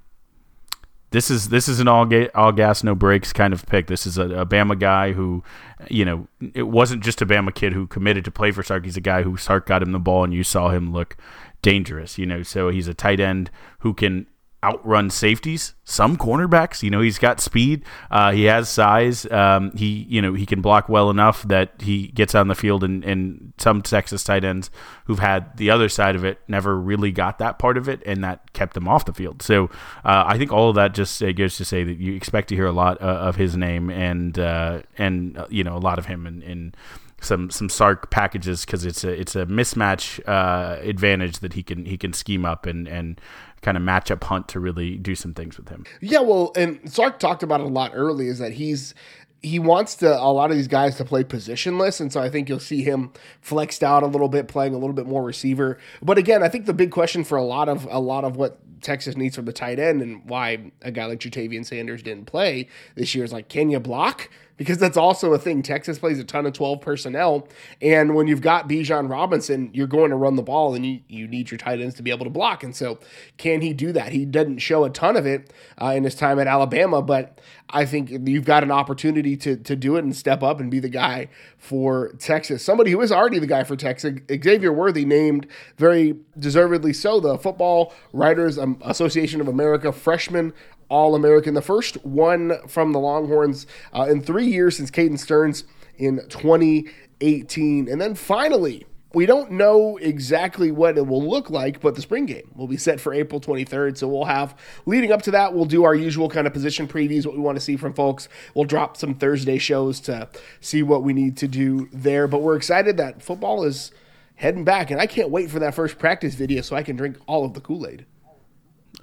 [1.16, 3.88] this is this is an all ga- all gas no brakes kind of pick.
[3.88, 5.46] This is a, a Bama guy who,
[5.90, 8.84] you know, it wasn't just a Bama kid who committed to play for Sark.
[8.84, 11.16] He's a guy who Sark got him the ball and you saw him look
[11.62, 12.18] dangerous.
[12.18, 13.50] You know, so he's a tight end
[13.80, 14.28] who can
[14.66, 15.76] outrun safeties.
[15.84, 17.86] Some cornerbacks, you know, he's got speed.
[18.10, 19.30] Uh, he has size.
[19.32, 22.84] Um, he, you know, he can block well enough that he gets on the field.
[22.84, 24.72] And, and some Texas tight ends
[25.06, 28.24] who've had the other side of it never really got that part of it, and
[28.24, 29.44] that kept them off the field.
[29.44, 29.66] So
[30.04, 32.56] uh, I think all of that just uh, goes to say that you expect to
[32.56, 36.08] hear a lot uh, of his name and uh, and you know a lot of
[36.08, 36.42] him in.
[36.42, 36.74] in
[37.22, 41.86] some some Sark packages because it's a it's a mismatch uh, advantage that he can
[41.86, 43.20] he can scheme up and and
[43.62, 45.86] kind of matchup hunt to really do some things with him.
[46.02, 48.94] Yeah, well, and Sark talked about it a lot early is that he's
[49.42, 52.50] he wants to a lot of these guys to play positionless, and so I think
[52.50, 55.78] you'll see him flexed out a little bit, playing a little bit more receiver.
[56.02, 58.60] But again, I think the big question for a lot of a lot of what
[58.82, 62.68] Texas needs from the tight end and why a guy like Ja'Tavion Sanders didn't play
[62.96, 64.30] this year is like, can you block?
[64.58, 65.62] Because that's also a thing.
[65.62, 67.48] Texas plays a ton of 12 personnel.
[67.82, 71.28] And when you've got Bijan Robinson, you're going to run the ball and you, you
[71.28, 72.64] need your tight ends to be able to block.
[72.64, 73.00] And so,
[73.38, 74.12] can he do that?
[74.12, 77.40] He doesn't show a ton of it uh, in his time at Alabama, but
[77.70, 80.80] I think you've got an opportunity to, to do it and step up and be
[80.80, 82.64] the guy for Texas.
[82.64, 87.38] Somebody who is already the guy for Texas, Xavier Worthy, named very deservedly so the
[87.38, 90.54] Football Writers Association of America Freshman
[90.90, 95.64] all American, the first one from the Longhorns uh, in three years since Caden Sterns
[95.98, 97.88] in 2018.
[97.90, 102.26] And then finally, we don't know exactly what it will look like, but the spring
[102.26, 103.98] game will be set for April 23rd.
[103.98, 107.26] So we'll have, leading up to that, we'll do our usual kind of position previews,
[107.26, 108.28] what we want to see from folks.
[108.54, 110.28] We'll drop some Thursday shows to
[110.60, 112.28] see what we need to do there.
[112.28, 113.92] But we're excited that football is
[114.36, 117.18] heading back, and I can't wait for that first practice video so I can drink
[117.26, 118.06] all of the Kool Aid.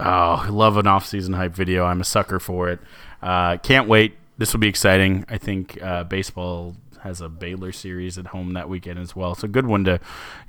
[0.00, 1.84] Oh, I love an off-season hype video.
[1.84, 2.80] I'm a sucker for it.
[3.20, 4.16] Uh, can't wait.
[4.38, 5.24] This will be exciting.
[5.28, 9.34] I think uh, baseball has a Baylor series at home that weekend as well.
[9.34, 10.00] So good one to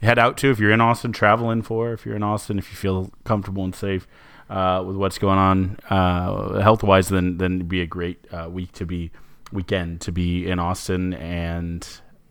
[0.02, 1.94] head out to if you're in Austin, travel in for.
[1.94, 4.08] If you're in Austin, if you feel comfortable and safe.
[4.50, 8.48] uh, with what's going on uh, health wise, then then it'd be a great uh,
[8.50, 9.12] week to be
[9.52, 11.88] weekend to be in Austin and.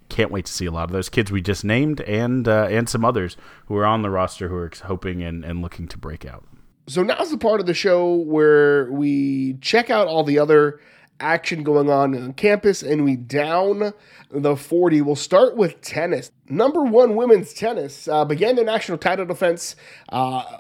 [0.09, 2.87] Can't wait to see a lot of those kids we just named and uh, and
[2.87, 3.35] some others
[3.69, 6.45] who are on the roster who are hoping and, and looking to break out.
[6.89, 10.81] So now's the part of the show where we check out all the other
[11.21, 13.93] action going on on campus and we down
[14.31, 15.01] the 40.
[15.03, 16.33] We'll start with tennis.
[16.49, 19.77] Number one women's tennis uh, began their national title defense.
[20.09, 20.59] Uh,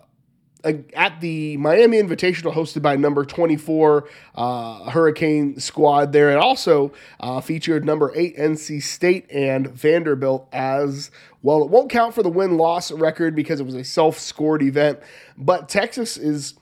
[0.64, 6.30] at the Miami Invitational hosted by number 24 uh, Hurricane squad there.
[6.30, 11.10] It also uh, featured number 8 NC State and Vanderbilt as
[11.42, 11.62] well.
[11.62, 15.00] It won't count for the win loss record because it was a self scored event,
[15.36, 16.54] but Texas is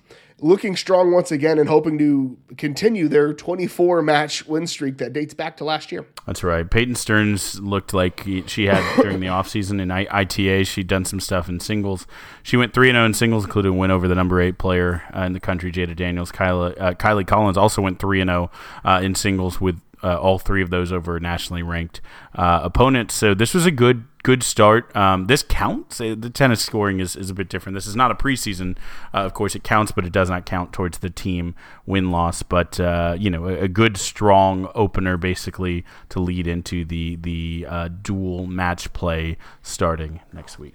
[0.42, 5.34] looking strong once again and hoping to continue their 24 match win streak that dates
[5.34, 6.06] back to last year.
[6.26, 6.68] That's right.
[6.68, 10.64] Peyton Stearns looked like she had during the offseason in ITA.
[10.64, 12.06] She'd done some stuff in singles.
[12.42, 15.22] She went 3 0 in singles, including a win over the number eight player uh,
[15.22, 16.32] in the country, Jada Daniels.
[16.32, 18.50] Kyla, uh, Kylie Collins also went 3 0
[18.84, 22.00] uh, in singles with uh, all three of those over nationally ranked
[22.34, 23.14] uh, opponents.
[23.14, 24.94] So this was a good good start.
[24.94, 26.00] Um, this counts.
[26.00, 27.74] Uh, the tennis scoring is, is a bit different.
[27.74, 28.76] This is not a preseason.
[29.14, 31.54] Uh, of course, it counts, but it does not count towards the team
[31.86, 32.42] win loss.
[32.42, 37.66] But uh, you know, a, a, good strong opener basically to lead into the the
[37.68, 40.74] uh, dual match play starting next week.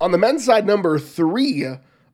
[0.00, 1.64] On the men's side, number three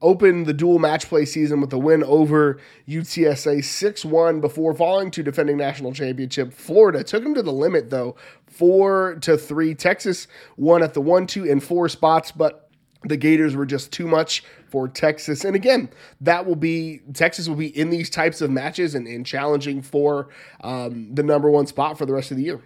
[0.04, 5.10] opened the dual match play season with a win over UTSA 6 1 before falling
[5.10, 6.52] to defending national championship.
[6.52, 8.14] Florida took them to the limit, though,
[8.46, 9.74] 4 to 3.
[9.74, 12.70] Texas won at the 1, 2, and 4 spots, but
[13.02, 15.44] the Gators were just too much for Texas.
[15.44, 15.88] And again,
[16.20, 20.28] that will be Texas will be in these types of matches and, and challenging for
[20.62, 22.60] um, the number one spot for the rest of the year.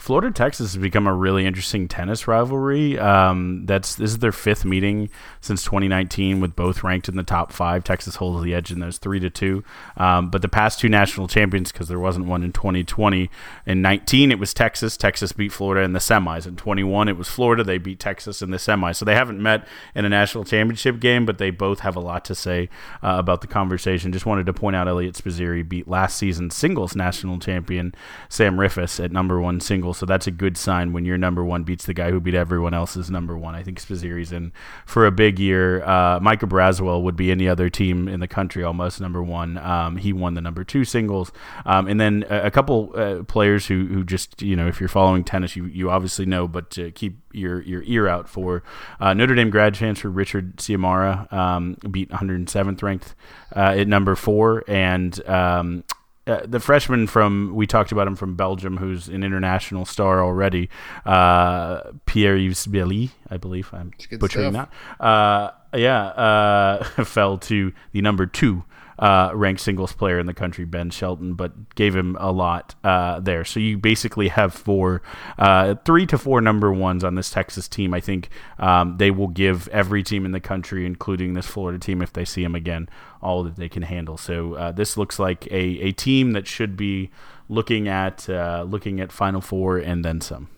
[0.00, 2.98] Florida Texas has become a really interesting tennis rivalry.
[2.98, 5.10] Um, that's this is their fifth meeting
[5.42, 7.84] since 2019, with both ranked in the top five.
[7.84, 9.62] Texas holds the edge in those three to two.
[9.98, 13.28] Um, but the past two national champions, because there wasn't one in 2020,
[13.66, 14.96] in 19 it was Texas.
[14.96, 16.46] Texas beat Florida in the semis.
[16.46, 17.62] In 21 it was Florida.
[17.62, 18.96] They beat Texas in the semis.
[18.96, 22.24] So they haven't met in a national championship game, but they both have a lot
[22.24, 22.70] to say
[23.02, 24.14] uh, about the conversation.
[24.14, 27.94] Just wanted to point out Elliot Spizzirri beat last season's singles national champion
[28.30, 31.64] Sam Riffice at number one singles so that's a good sign when your number one
[31.64, 33.54] beats the guy who beat everyone else's number one.
[33.54, 34.52] I think Spizzirri's in
[34.86, 35.82] for a big year.
[35.84, 39.58] Uh, Micah Braswell would be any other team in the country almost number one.
[39.58, 41.32] Um, he won the number two singles,
[41.64, 44.88] um, and then a, a couple uh, players who who just you know if you're
[44.88, 48.62] following tennis, you you obviously know, but keep your your ear out for
[49.00, 53.14] uh, Notre Dame grad transfer Richard Ciamarra um, beat 107th ranked
[53.54, 55.84] uh, at number four and um,
[56.26, 60.68] uh, the freshman from we talked about him from Belgium, who's an international star already,
[61.06, 64.70] uh, Pierre Yves Bailly, I believe I'm butchering stuff.
[64.98, 65.04] that.
[65.04, 68.64] Uh, yeah, uh, fell to the number two
[69.00, 73.18] uh, ranked singles player in the country, Ben Shelton, but gave him a lot uh,
[73.18, 73.44] there.
[73.44, 75.02] So you basically have four,
[75.38, 77.94] uh, three to four number ones on this Texas team.
[77.94, 78.28] I think
[78.58, 82.26] um, they will give every team in the country, including this Florida team, if they
[82.26, 82.90] see him again,
[83.22, 84.16] all that they can handle.
[84.16, 87.10] So uh, this looks like a, a team that should be
[87.48, 90.48] looking at uh, looking at Final Four and then some.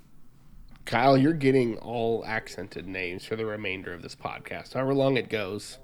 [0.84, 4.74] Kyle, you're getting all accented names for the remainder of this podcast.
[4.74, 5.78] However long it goes,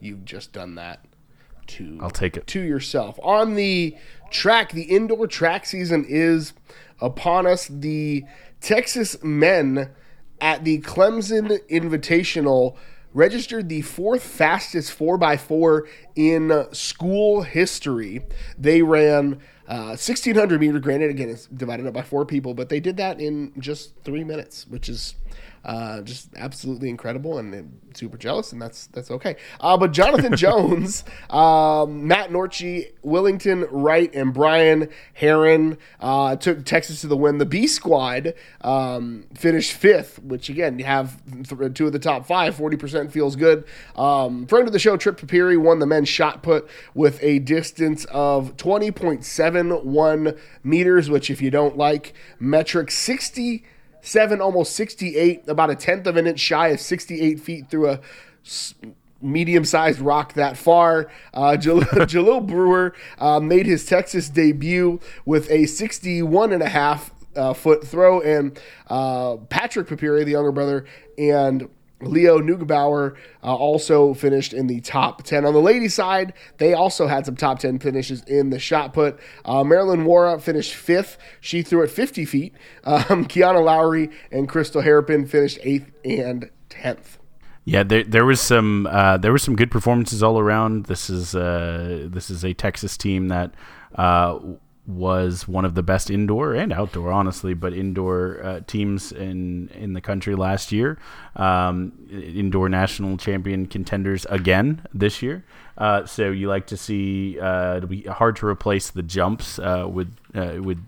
[0.00, 1.04] you've just done that
[1.68, 3.18] to I'll take it to yourself.
[3.22, 3.96] On the
[4.30, 6.52] track, the indoor track season is
[7.00, 7.68] upon us.
[7.68, 8.24] The
[8.60, 9.90] Texas men
[10.40, 12.76] at the Clemson Invitational
[13.12, 18.22] registered the fourth fastest 4x4 in school history.
[18.58, 22.80] They ran uh, 1600 meter, granted, again, it's divided up by four people, but they
[22.80, 25.14] did that in just three minutes, which is
[25.64, 29.36] uh, just absolutely incredible and super jealous, and that's that's okay.
[29.60, 37.02] Uh, but Jonathan Jones, um, Matt Norchi, Willington Wright, and Brian Heron uh, took Texas
[37.02, 37.38] to the win.
[37.38, 42.26] The B squad um, finished fifth, which again you have th- two of the top
[42.26, 42.54] five.
[42.54, 43.64] Forty percent feels good.
[43.96, 48.06] Um, friend of the show, Tripp Piperi, won the men's shot put with a distance
[48.06, 53.64] of twenty point seven one meters, which if you don't like metric sixty
[54.02, 58.00] seven, almost 68, about a tenth of an inch shy of 68 feet through a
[59.22, 61.10] medium sized rock that far.
[61.34, 67.12] Uh, Jalil, Jalil Brewer uh, made his Texas debut with a 61 and a half
[67.36, 68.58] uh, foot throw, and
[68.88, 70.84] uh, Patrick Piperi, the younger brother,
[71.16, 71.68] and
[72.00, 75.44] Leo Neugebauer uh, also finished in the top 10.
[75.44, 79.18] On the ladies' side, they also had some top 10 finishes in the shot put.
[79.44, 81.18] Uh, Marilyn Wara finished fifth.
[81.40, 82.54] She threw at 50 feet.
[82.84, 87.18] Um, Kiana Lowry and Crystal Harrapin finished eighth and 10th.
[87.64, 90.86] Yeah, there there was some uh, there were some good performances all around.
[90.86, 93.52] This is uh, this is a Texas team that
[93.94, 94.38] uh,
[94.90, 99.92] was one of the best indoor and outdoor, honestly, but indoor uh, teams in in
[99.92, 100.98] the country last year.
[101.36, 105.44] Um, indoor national champion contenders again this year.
[105.78, 109.86] Uh, so you like to see uh, it'll be hard to replace the jumps uh,
[109.88, 110.78] with uh, with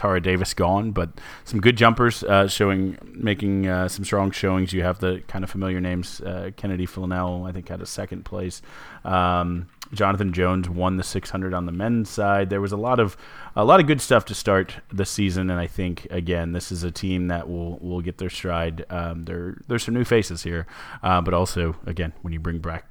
[0.00, 1.10] Tara Davis gone, but
[1.44, 4.72] some good jumpers uh, showing, making uh, some strong showings.
[4.72, 6.22] You have the kind of familiar names.
[6.22, 8.62] Uh, Kennedy Flannel, I think, had a second place.
[9.04, 12.48] Um, Jonathan Jones won the 600 on the men's side.
[12.48, 13.14] There was a lot of
[13.54, 16.82] a lot of good stuff to start the season, and I think again, this is
[16.82, 18.86] a team that will will get their stride.
[18.88, 20.66] Um, there there's some new faces here,
[21.02, 22.86] uh, but also again, when you bring back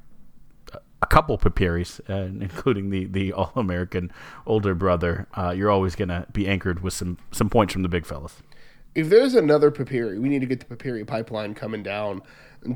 [1.01, 4.11] a couple Piperis, uh, including the the All American
[4.45, 7.89] older brother, uh, you're always going to be anchored with some some points from the
[7.89, 8.41] big fellas.
[8.95, 12.21] If there's another Piperi, we need to get the Piperi pipeline coming down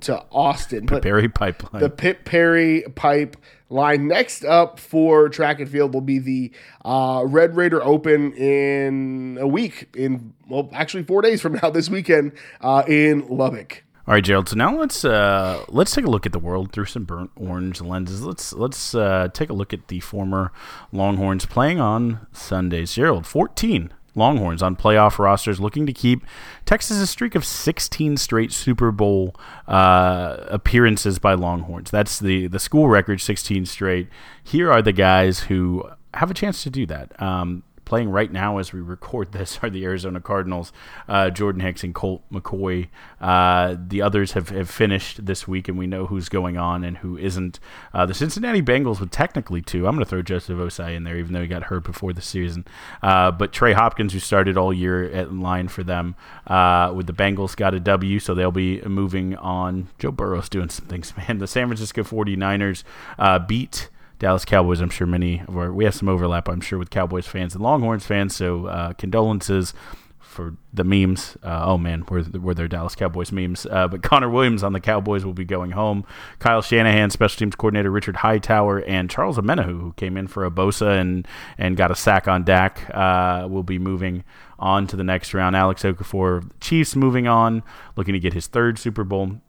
[0.01, 0.85] to Austin.
[0.85, 1.81] Perry pipeline.
[1.81, 3.35] The Pit Perry pipe
[3.69, 4.07] line.
[4.07, 6.51] Next up for track and field will be the
[6.85, 9.89] uh, Red Raider Open in a week.
[9.95, 13.83] In well, actually four days from now, this weekend uh, in Lubbock.
[14.05, 14.49] All right, Gerald.
[14.49, 17.79] So now let's uh, let's take a look at the world through some burnt orange
[17.79, 18.21] lenses.
[18.21, 20.51] Let's let's uh, take a look at the former
[20.91, 22.93] Longhorns playing on Sundays.
[22.93, 26.25] Gerald, fourteen Longhorns on playoff rosters, looking to keep
[26.65, 29.35] Texas' a streak of 16 straight Super Bowl
[29.67, 31.89] uh, appearances by Longhorns.
[31.89, 34.09] That's the the school record, 16 straight.
[34.43, 37.19] Here are the guys who have a chance to do that.
[37.21, 37.63] Um,
[37.93, 40.73] playing right now as we record this are the Arizona Cardinals,
[41.07, 42.87] uh, Jordan Hicks and Colt McCoy.
[43.21, 46.97] Uh, the others have, have finished this week, and we know who's going on and
[46.97, 47.59] who isn't.
[47.93, 49.85] Uh, the Cincinnati Bengals would technically, too.
[49.85, 52.21] I'm going to throw Joseph Ossai in there, even though he got hurt before the
[52.23, 52.65] season.
[53.03, 56.15] Uh, but Trey Hopkins, who started all year at line for them
[56.47, 59.89] uh, with the Bengals, got a W, so they'll be moving on.
[59.99, 61.37] Joe Burrow's doing some things, man.
[61.37, 62.83] The San Francisco 49ers
[63.19, 63.89] uh, beat
[64.23, 64.79] Dallas Cowboys.
[64.79, 66.47] I'm sure many of our we have some overlap.
[66.47, 68.33] I'm sure with Cowboys fans and Longhorns fans.
[68.33, 69.73] So uh, condolences
[70.17, 71.35] for the memes.
[71.43, 73.65] Uh, oh man, were were there Dallas Cowboys memes?
[73.65, 76.05] Uh, but Connor Williams on the Cowboys will be going home.
[76.39, 80.49] Kyle Shanahan, special teams coordinator Richard Hightower, and Charles Omenihu, who came in for a
[80.49, 84.23] Bosa and and got a sack on Dak, uh, will be moving
[84.57, 85.57] on to the next round.
[85.57, 87.61] Alex Okafor, Chiefs moving on,
[87.97, 89.41] looking to get his third Super Bowl.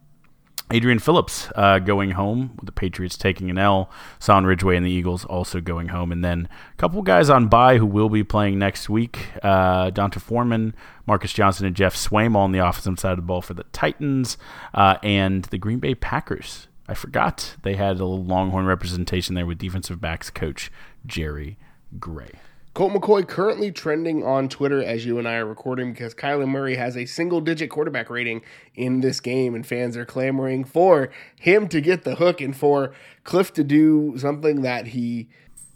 [0.75, 3.89] Adrian Phillips uh, going home with the Patriots taking an L.
[4.19, 6.11] Son Ridgeway and the Eagles also going home.
[6.11, 9.29] And then a couple guys on bye who will be playing next week.
[9.41, 10.75] Uh, D'Onta Foreman,
[11.07, 13.63] Marcus Johnson, and Geoff Swaim all on the offensive side of the ball for the
[13.71, 14.37] Titans.
[14.75, 16.67] Uh, and the Green Bay Packers.
[16.89, 20.73] I forgot they had a Longhorn representation there with defensive backs coach
[21.07, 21.57] Jerry
[22.01, 22.33] Gray.
[22.75, 26.75] Colt McCoy currently trending on Twitter as you and I are recording because Kyler Murray
[26.75, 28.43] has a single digit quarterback rating
[28.75, 31.09] in this game, and fans are clamoring for
[31.39, 35.29] him to get the hook and for Cliff to do something that he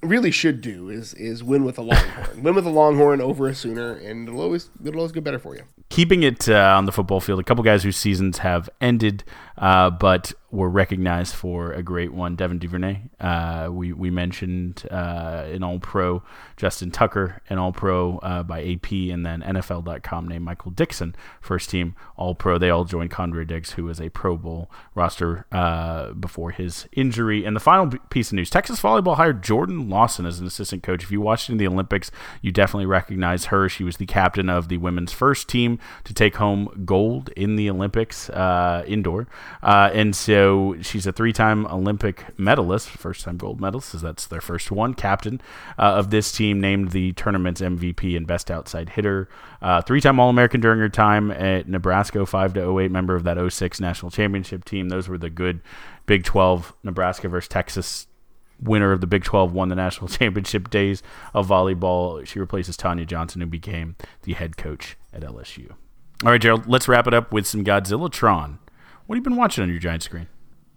[0.02, 2.42] really should do is is win with a longhorn.
[2.42, 5.54] win with a longhorn over a sooner, and it'll always it'll always get better for
[5.54, 5.62] you.
[5.90, 9.22] Keeping it uh, on the football field, a couple guys whose seasons have ended,
[9.56, 12.34] uh, but were recognized for a great one.
[12.34, 16.22] Devin Duvernay, uh, we we mentioned uh, an All Pro,
[16.56, 21.68] Justin Tucker, an All Pro uh, by AP, and then NFL.com named Michael Dickson first
[21.68, 22.56] team All Pro.
[22.56, 27.44] They all joined Quandre Diggs, who was a Pro Bowl roster uh, before his injury.
[27.44, 31.02] And the final piece of news: Texas volleyball hired Jordan Larson as an assistant coach.
[31.02, 33.68] If you watched in the Olympics, you definitely recognize her.
[33.68, 37.68] She was the captain of the women's first team to take home gold in the
[37.68, 39.28] Olympics uh, indoor,
[39.62, 40.37] uh, and so
[40.82, 44.94] she's a three-time Olympic medalist, first-time gold medalist, because that's their first one.
[44.94, 45.40] Captain
[45.78, 49.28] uh, of this team, named the tournament's MVP and best outside hitter.
[49.62, 53.80] Uh, three-time All-American during her time at Nebraska, 05 to 08, member of that 06
[53.80, 54.88] national championship team.
[54.88, 55.60] Those were the good
[56.06, 58.06] Big 12 Nebraska versus Texas
[58.60, 61.02] winner of the Big 12 won the national championship days
[61.34, 62.26] of volleyball.
[62.26, 65.72] She replaces Tonya Johnson, who became the head coach at LSU.
[66.24, 68.58] All right, Gerald, let's wrap it up with some Godzilla Tron.
[69.08, 70.28] What have you been watching on your giant screen?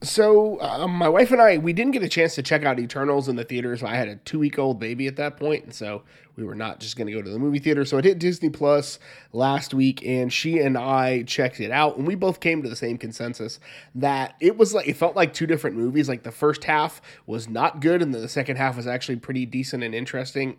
[0.03, 3.27] So, um, my wife and I, we didn't get a chance to check out Eternals
[3.27, 3.83] in the theaters.
[3.83, 6.03] I had a two week old baby at that point, and so
[6.37, 7.83] we were not just going to go to the movie theater.
[7.83, 8.99] So it hit Disney Plus
[9.33, 12.75] last week, and she and I checked it out, and we both came to the
[12.75, 13.59] same consensus
[13.95, 16.07] that it was like it felt like two different movies.
[16.07, 19.45] Like the first half was not good, and then the second half was actually pretty
[19.45, 20.57] decent and interesting.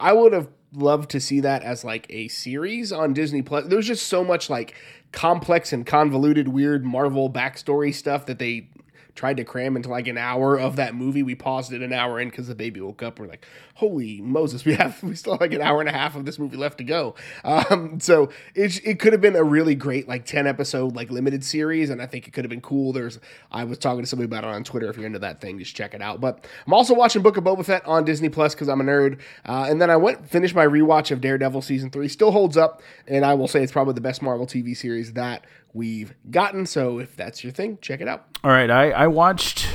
[0.00, 3.66] I would have loved to see that as like a series on Disney Plus.
[3.66, 4.74] There's just so much like
[5.12, 8.68] complex and convoluted, weird Marvel backstory stuff that they
[9.14, 11.22] tried to cram into like an hour of that movie.
[11.22, 13.18] We paused it an hour in because the baby woke up.
[13.18, 16.16] We're like, holy Moses, we have we still have like an hour and a half
[16.16, 17.14] of this movie left to go.
[17.44, 21.44] Um, so it it could have been a really great like ten episode like limited
[21.44, 22.92] series, and I think it could have been cool.
[22.92, 23.18] There's
[23.50, 24.88] I was talking to somebody about it on Twitter.
[24.88, 26.20] If you're into that thing, just check it out.
[26.20, 29.18] But I'm also watching Book of Boba Fett on Disney Plus because I'm a nerd.
[29.44, 32.08] Uh, and then I went finished my rewatch of Daredevil season three.
[32.08, 35.44] Still holds up, and I will say it's probably the best Marvel TV series that
[35.74, 36.66] we've gotten.
[36.66, 38.26] So if that's your thing, check it out.
[38.44, 39.68] All right, I, I watched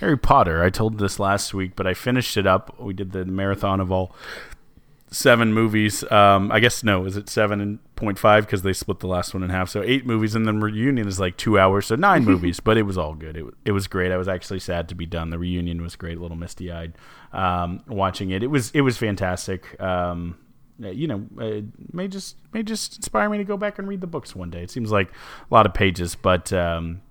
[0.00, 0.62] Harry Potter.
[0.62, 2.78] I told this last week, but I finished it up.
[2.80, 4.14] We did the marathon of all
[5.14, 6.10] seven movies.
[6.10, 9.32] Um, I guess no, is it seven and point five because they split the last
[9.32, 9.68] one in half?
[9.68, 12.60] So eight movies, and then reunion is like two hours, so nine movies.
[12.60, 13.36] But it was all good.
[13.36, 14.12] It it was great.
[14.12, 15.30] I was actually sad to be done.
[15.30, 16.18] The reunion was great.
[16.18, 16.94] A little misty eyed
[17.32, 18.42] um, watching it.
[18.42, 19.80] It was it was fantastic.
[19.80, 20.36] Um,
[20.78, 24.06] you know, it may just may just inspire me to go back and read the
[24.06, 24.62] books one day.
[24.62, 27.02] It seems like a lot of pages, but um,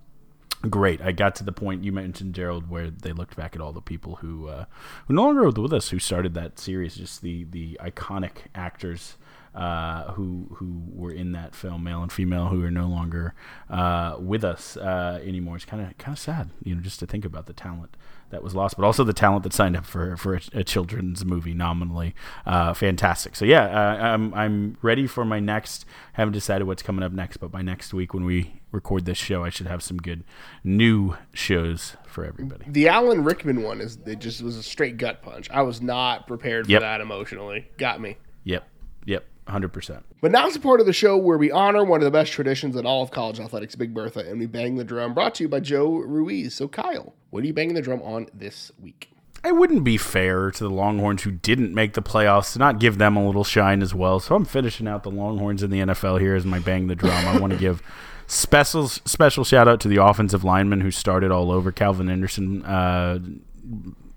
[0.70, 1.02] great.
[1.02, 3.82] I got to the point you mentioned, Gerald, where they looked back at all the
[3.82, 4.66] people who uh,
[5.08, 9.18] who no longer with us, who started that series, just the the iconic actors.
[9.56, 13.36] Uh, who who were in that film, male and female, who are no longer
[13.70, 15.56] uh, with us uh, anymore.
[15.58, 17.96] It's kind of kind of sad, you know, just to think about the talent
[18.32, 21.24] that was lost, but also the talent that signed up for for a, a children's
[21.24, 22.16] movie nominally.
[22.48, 23.36] Uh, fantastic.
[23.36, 25.86] So yeah, uh, I'm I'm ready for my next.
[26.14, 29.44] Haven't decided what's coming up next, but by next week when we record this show,
[29.44, 30.24] I should have some good
[30.64, 32.66] new shows for everybody.
[32.68, 35.48] The Alan Rickman one is it just was a straight gut punch.
[35.52, 36.82] I was not prepared for Yep.
[36.82, 37.68] that emotionally.
[37.78, 38.18] Got me.
[38.46, 38.68] Yep,
[39.06, 40.06] yep, hundred percent.
[40.22, 42.32] But now it's a part of the show where we honor one of the best
[42.32, 45.14] traditions in all of college athletics, Big Bertha, and we bang the drum.
[45.14, 46.54] Brought to you by Joe Ruiz.
[46.54, 49.10] So Kyle, what are you banging the drum on this week?
[49.46, 52.98] It wouldn't be fair to the Longhorns who didn't make the playoffs to not give
[52.98, 54.22] them a little shine as well.
[54.22, 57.28] So I'm finishing out the Longhorns in the NFL here as my bang the drum.
[57.28, 57.82] I want to give
[58.28, 61.74] special special shout out to the offensive lineman who started all over.
[61.74, 63.20] Calvin Anderson uh,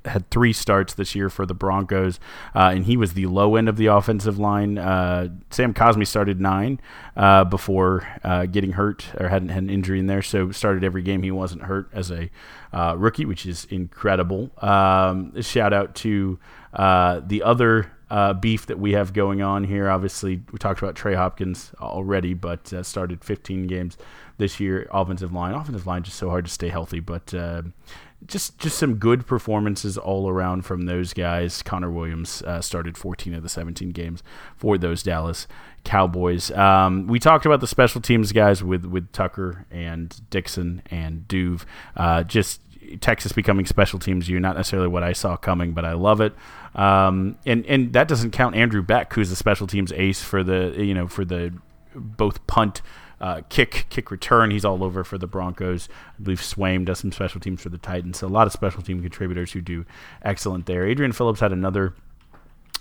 [0.06, 2.18] had three starts this year for the Broncos,
[2.54, 4.78] uh, and he was the low end of the offensive line.
[4.78, 6.80] Uh, Sam Cosmi started nine
[7.16, 11.02] uh, before uh, getting hurt or hadn't had an injury in there, so started every
[11.02, 12.30] game he wasn't hurt as a
[12.72, 14.50] uh, rookie, which is incredible.
[14.58, 16.38] Um, shout out to
[16.72, 17.92] uh, the other.
[18.08, 19.90] Uh, beef that we have going on here.
[19.90, 23.98] Obviously, we talked about Trey Hopkins already, but uh, started 15 games
[24.38, 24.88] this year.
[24.92, 27.62] Offensive line, offensive line, just so hard to stay healthy, but uh,
[28.26, 31.62] just just some good performances all around from those guys.
[31.62, 34.22] Connor Williams uh, started 14 of the 17 games
[34.56, 35.46] for those Dallas
[35.84, 36.50] Cowboys.
[36.50, 41.64] Um, we talked about the special teams guys with with Tucker and Dickson and Duve.
[41.96, 42.60] Uh, just
[43.00, 46.34] Texas becoming special teams you not necessarily what I saw coming, but I love it.
[46.74, 50.74] Um, and and that doesn't count Andrew Beck, who's the special teams ace for the
[50.76, 51.52] you know for the
[51.94, 52.82] both punt
[53.20, 54.50] uh, kick, kick return.
[54.50, 55.88] He's all over for the Broncos.
[56.18, 58.18] I believe Swaim does some special teams for the Titans.
[58.18, 59.84] So a lot of special team contributors who do
[60.22, 60.86] excellent there.
[60.86, 61.94] Adrian Phillips had another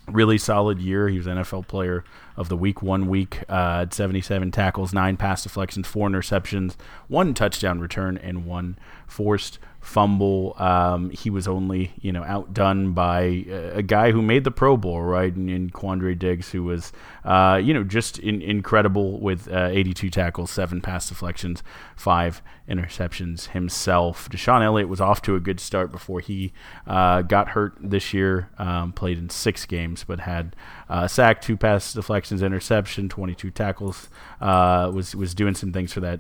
[0.08, 1.08] really solid year.
[1.08, 2.04] He was an NFL Player
[2.38, 3.44] of the Week one week.
[3.48, 6.76] Uh, had 77 tackles, nine pass deflections, four interceptions,
[7.08, 8.78] one touchdown return, and one
[9.08, 10.56] forced fumble.
[10.58, 14.76] Um, he was only you know outdone by a, a guy who made the Pro
[14.76, 15.34] Bowl, right?
[15.34, 16.92] In, in Quandre Diggs, who was
[17.24, 21.62] uh, you know just in, incredible with uh, 82 tackles, seven pass deflections,
[21.96, 24.28] five interceptions himself.
[24.30, 26.52] Deshaun Elliott was off to a good start before he
[26.88, 28.50] uh, got hurt this year.
[28.58, 30.56] Um, played in six games, but had
[30.90, 34.10] uh, sack, two pass deflections, interception, 22 tackles.
[34.42, 36.20] Uh, was was doing some things for that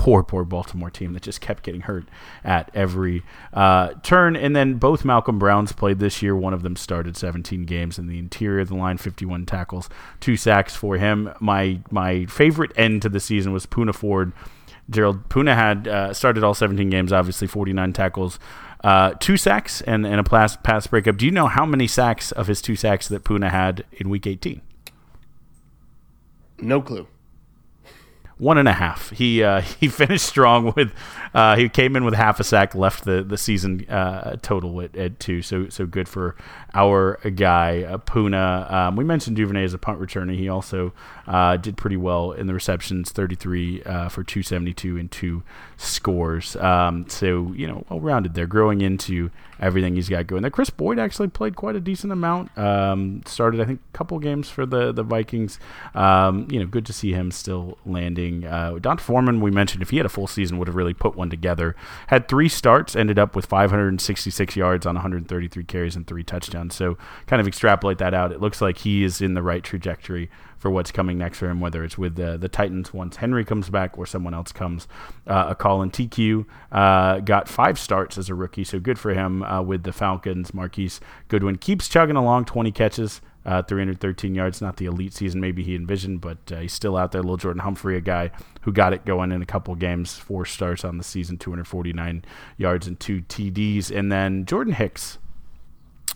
[0.00, 2.04] poor, poor Baltimore team that just kept getting hurt
[2.42, 3.22] at every
[3.52, 4.34] uh, turn.
[4.36, 6.34] And then both Malcolm Browns played this year.
[6.34, 10.36] One of them started 17 games in the interior of the line, 51 tackles, two
[10.36, 11.32] sacks for him.
[11.40, 14.32] My my favorite end to the season was Poona Ford.
[14.88, 18.40] Gerald Poona had uh, started all 17 games, obviously 49 tackles,
[18.82, 21.16] uh, two sacks, and, and a pass, pass breakup.
[21.16, 24.26] Do you know how many sacks of his two sacks that Poona had in Week
[24.26, 24.60] 18?
[26.60, 27.06] No clue.
[28.38, 29.10] one and a half.
[29.10, 30.92] He uh, he finished strong with
[31.34, 34.96] uh, he came in with half a sack, left the the season uh, total at,
[34.96, 35.42] at two.
[35.42, 36.36] So so good for
[36.74, 38.70] our guy uh, Poona.
[38.72, 40.34] Um, we mentioned Duvernay as a punt returner.
[40.34, 40.92] He also
[41.26, 45.10] uh, did pretty well in the receptions, thirty three uh, for two seventy two and
[45.10, 45.42] two
[45.80, 46.56] scores.
[46.56, 50.50] Um, so you know well rounded there, growing into everything he's got going there.
[50.50, 52.56] Kris Boyd actually played quite a decent amount.
[52.56, 55.58] Um, started I think a couple games for the the Vikings.
[55.94, 58.44] Um, you know, good to see him still landing.
[58.44, 61.16] Uh, Don Foreman, we mentioned, if he had a full season, would have really put
[61.16, 61.74] one together.
[62.08, 66.74] Had three starts, ended up with 566 yards on 133 carries and three touchdowns.
[66.74, 68.32] So, kind of extrapolate that out.
[68.32, 70.30] It looks like he is in the right trajectory
[70.60, 73.70] for what's coming next for him, whether it's with the, the Titans once Henry comes
[73.70, 74.86] back or someone else comes.
[75.26, 79.42] Uh, a Colin TQ uh, got five starts as a rookie, so good for him
[79.42, 80.52] uh, with the Falcons.
[80.52, 83.22] Marquise Goodwin keeps chugging along, 20 catches.
[83.42, 87.10] Uh, 313 yards, not the elite season maybe he envisioned, but uh, he's still out
[87.10, 87.22] there.
[87.22, 88.30] Little Jordan Humphrey, a guy
[88.60, 92.22] who got it going in a couple games, four starts on the season, 249
[92.58, 93.90] yards and two TDs.
[93.90, 95.16] And then Jordan Hicks,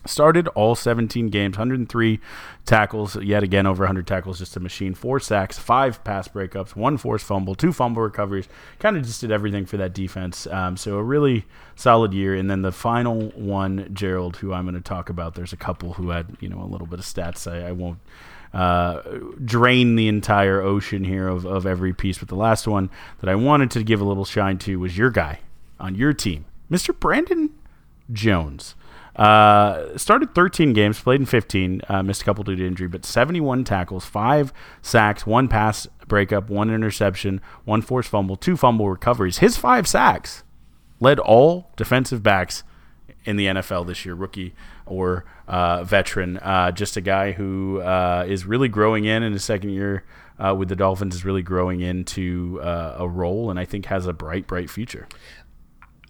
[0.07, 2.20] Started all 17 games, 103
[2.66, 4.94] tackles, yet again over 100 tackles, just a machine.
[4.94, 8.48] Four sacks, five pass breakups, one forced fumble, two fumble recoveries.
[8.78, 10.46] Kind of just did everything for that defense.
[10.46, 11.46] Um, so a really
[11.76, 12.34] solid year.
[12.34, 15.34] And then the final one, Gerald, who I'm going to talk about.
[15.34, 17.50] There's a couple who had you know a little bit of stats.
[17.50, 17.98] I, I won't
[18.55, 19.00] uh,
[19.44, 22.18] drain the entire ocean here of, of every piece.
[22.18, 22.88] But the last one
[23.20, 25.40] that I wanted to give a little shine to was your guy
[25.80, 26.98] on your team, Mr.
[26.98, 27.50] Brandon
[28.12, 28.74] Jones.
[29.16, 33.04] Uh, started 13 games, played in 15, uh, missed a couple due to injury, but
[33.04, 34.52] 71 tackles, five
[34.82, 39.38] sacks, one pass breakup, one interception, one forced fumble, two fumble recoveries.
[39.38, 40.42] His five sacks
[41.00, 42.64] led all defensive backs
[43.24, 44.54] in the NFL this year, rookie
[44.84, 46.38] or uh, veteran.
[46.38, 50.04] Uh, just a guy who uh, is really growing in in his second year
[50.38, 54.12] uh, with the Dolphins, is really growing into a role, and I think has a
[54.12, 55.06] bright, bright future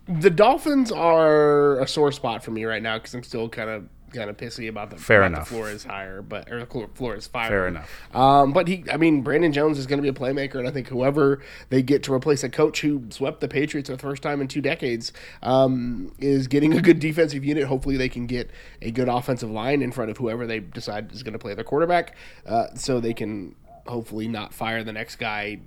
[0.07, 3.89] the Dolphins are a sore spot for me right now because I'm still kind of
[4.15, 5.49] kind of pissy about the fair enough.
[5.49, 7.49] The floor is higher, but or the floor is fire.
[7.49, 7.91] Fair enough.
[8.15, 10.71] Um, but he, I mean, Brandon Jones is going to be a playmaker, and I
[10.71, 14.23] think whoever they get to replace a coach who swept the Patriots for the first
[14.23, 17.65] time in two decades um, is getting a good defensive unit.
[17.65, 18.51] Hopefully, they can get
[18.81, 21.65] a good offensive line in front of whoever they decide is going to play their
[21.65, 22.15] quarterback,
[22.47, 23.55] uh, so they can
[23.87, 25.61] hopefully not fire the next guy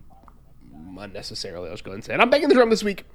[0.97, 1.69] unnecessarily.
[1.69, 2.13] I was going to say.
[2.13, 3.05] And I'm banging the drum this week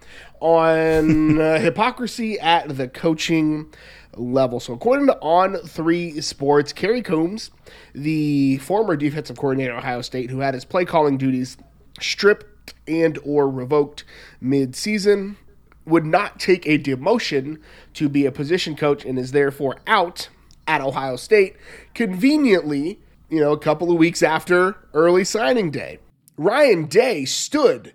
[0.41, 3.73] on uh, hypocrisy at the coaching
[4.17, 4.61] level.
[4.61, 7.51] So, according to On Three Sports, Kerry Coombs,
[7.95, 11.57] the former defensive coordinator at Ohio State, who had his play calling duties
[12.01, 14.05] stripped and or revoked
[14.41, 15.37] mid-season,
[15.85, 17.59] would not take a demotion
[17.95, 20.29] to be a position coach and is therefore out
[20.67, 21.57] at Ohio State.
[21.95, 25.99] Conveniently, you know, a couple of weeks after early signing day.
[26.43, 27.95] Ryan Day stood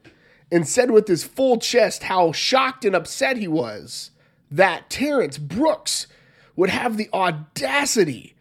[0.51, 4.11] and said with his full chest how shocked and upset he was
[4.49, 6.07] that Terrence Brooks
[6.55, 8.35] would have the audacity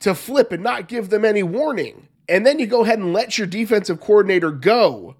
[0.00, 2.08] to flip and not give them any warning.
[2.28, 5.16] And then you go ahead and let your defensive coordinator go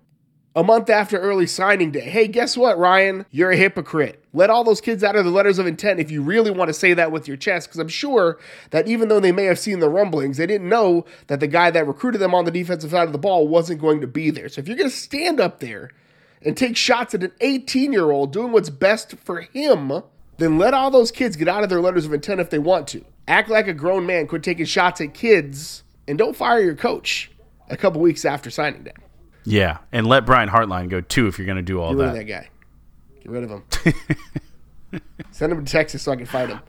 [0.54, 2.00] a month after early signing day.
[2.00, 3.24] Hey, guess what, Ryan?
[3.30, 4.24] You're a hypocrite.
[4.32, 6.74] Let all those kids out of the letters of intent if you really want to
[6.74, 8.38] say that with your chest, because I'm sure
[8.70, 11.70] that even though they may have seen the rumblings, they didn't know that the guy
[11.70, 14.48] that recruited them on the defensive side of the ball wasn't going to be there.
[14.48, 15.90] So if you're going to stand up there
[16.42, 20.02] and take shots at an 18 year old doing what's best for him,
[20.38, 22.88] then let all those kids get out of their letters of intent if they want
[22.88, 23.04] to.
[23.28, 27.30] Act like a grown man, quit taking shots at kids, and don't fire your coach
[27.68, 28.92] a couple weeks after signing day.
[29.44, 32.04] Yeah, and let Brian Hartline go too if you're going to do all Get that.
[32.04, 32.48] rid of that guy.
[33.22, 35.00] Get rid of him.
[35.30, 36.60] Send him to Texas so I can fight him.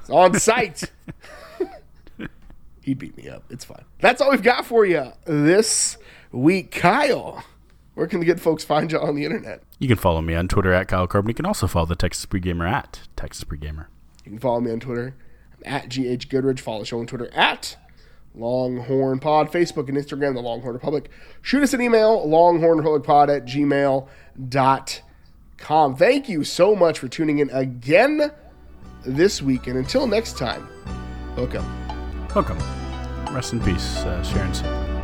[0.00, 0.90] It's on site.
[2.80, 3.44] he beat me up.
[3.50, 3.84] It's fine.
[4.00, 5.98] That's all we've got for you this
[6.32, 6.70] week.
[6.70, 7.44] Kyle,
[7.94, 9.62] where can the good folks find you on the internet?
[9.78, 11.28] You can follow me on Twitter at Kyle Carbon.
[11.28, 13.86] You can also follow the Texas Pregamer at Texas Pregamer.
[14.24, 15.14] You can follow me on Twitter.
[15.56, 16.60] I'm at GH Goodridge.
[16.60, 17.76] Follow the show on Twitter at
[18.36, 21.10] Longhorn Pod, Facebook and Instagram, The Longhorn Republic.
[21.42, 24.06] Shoot us an email, longhornrepublicpod at gmail.com.
[25.96, 28.30] Thank you so much for tuning in again
[29.04, 29.66] this week.
[29.66, 30.68] And until next time,
[31.36, 31.64] welcome.
[32.34, 32.58] Welcome.
[33.34, 34.95] Rest in peace, uh, Sharon.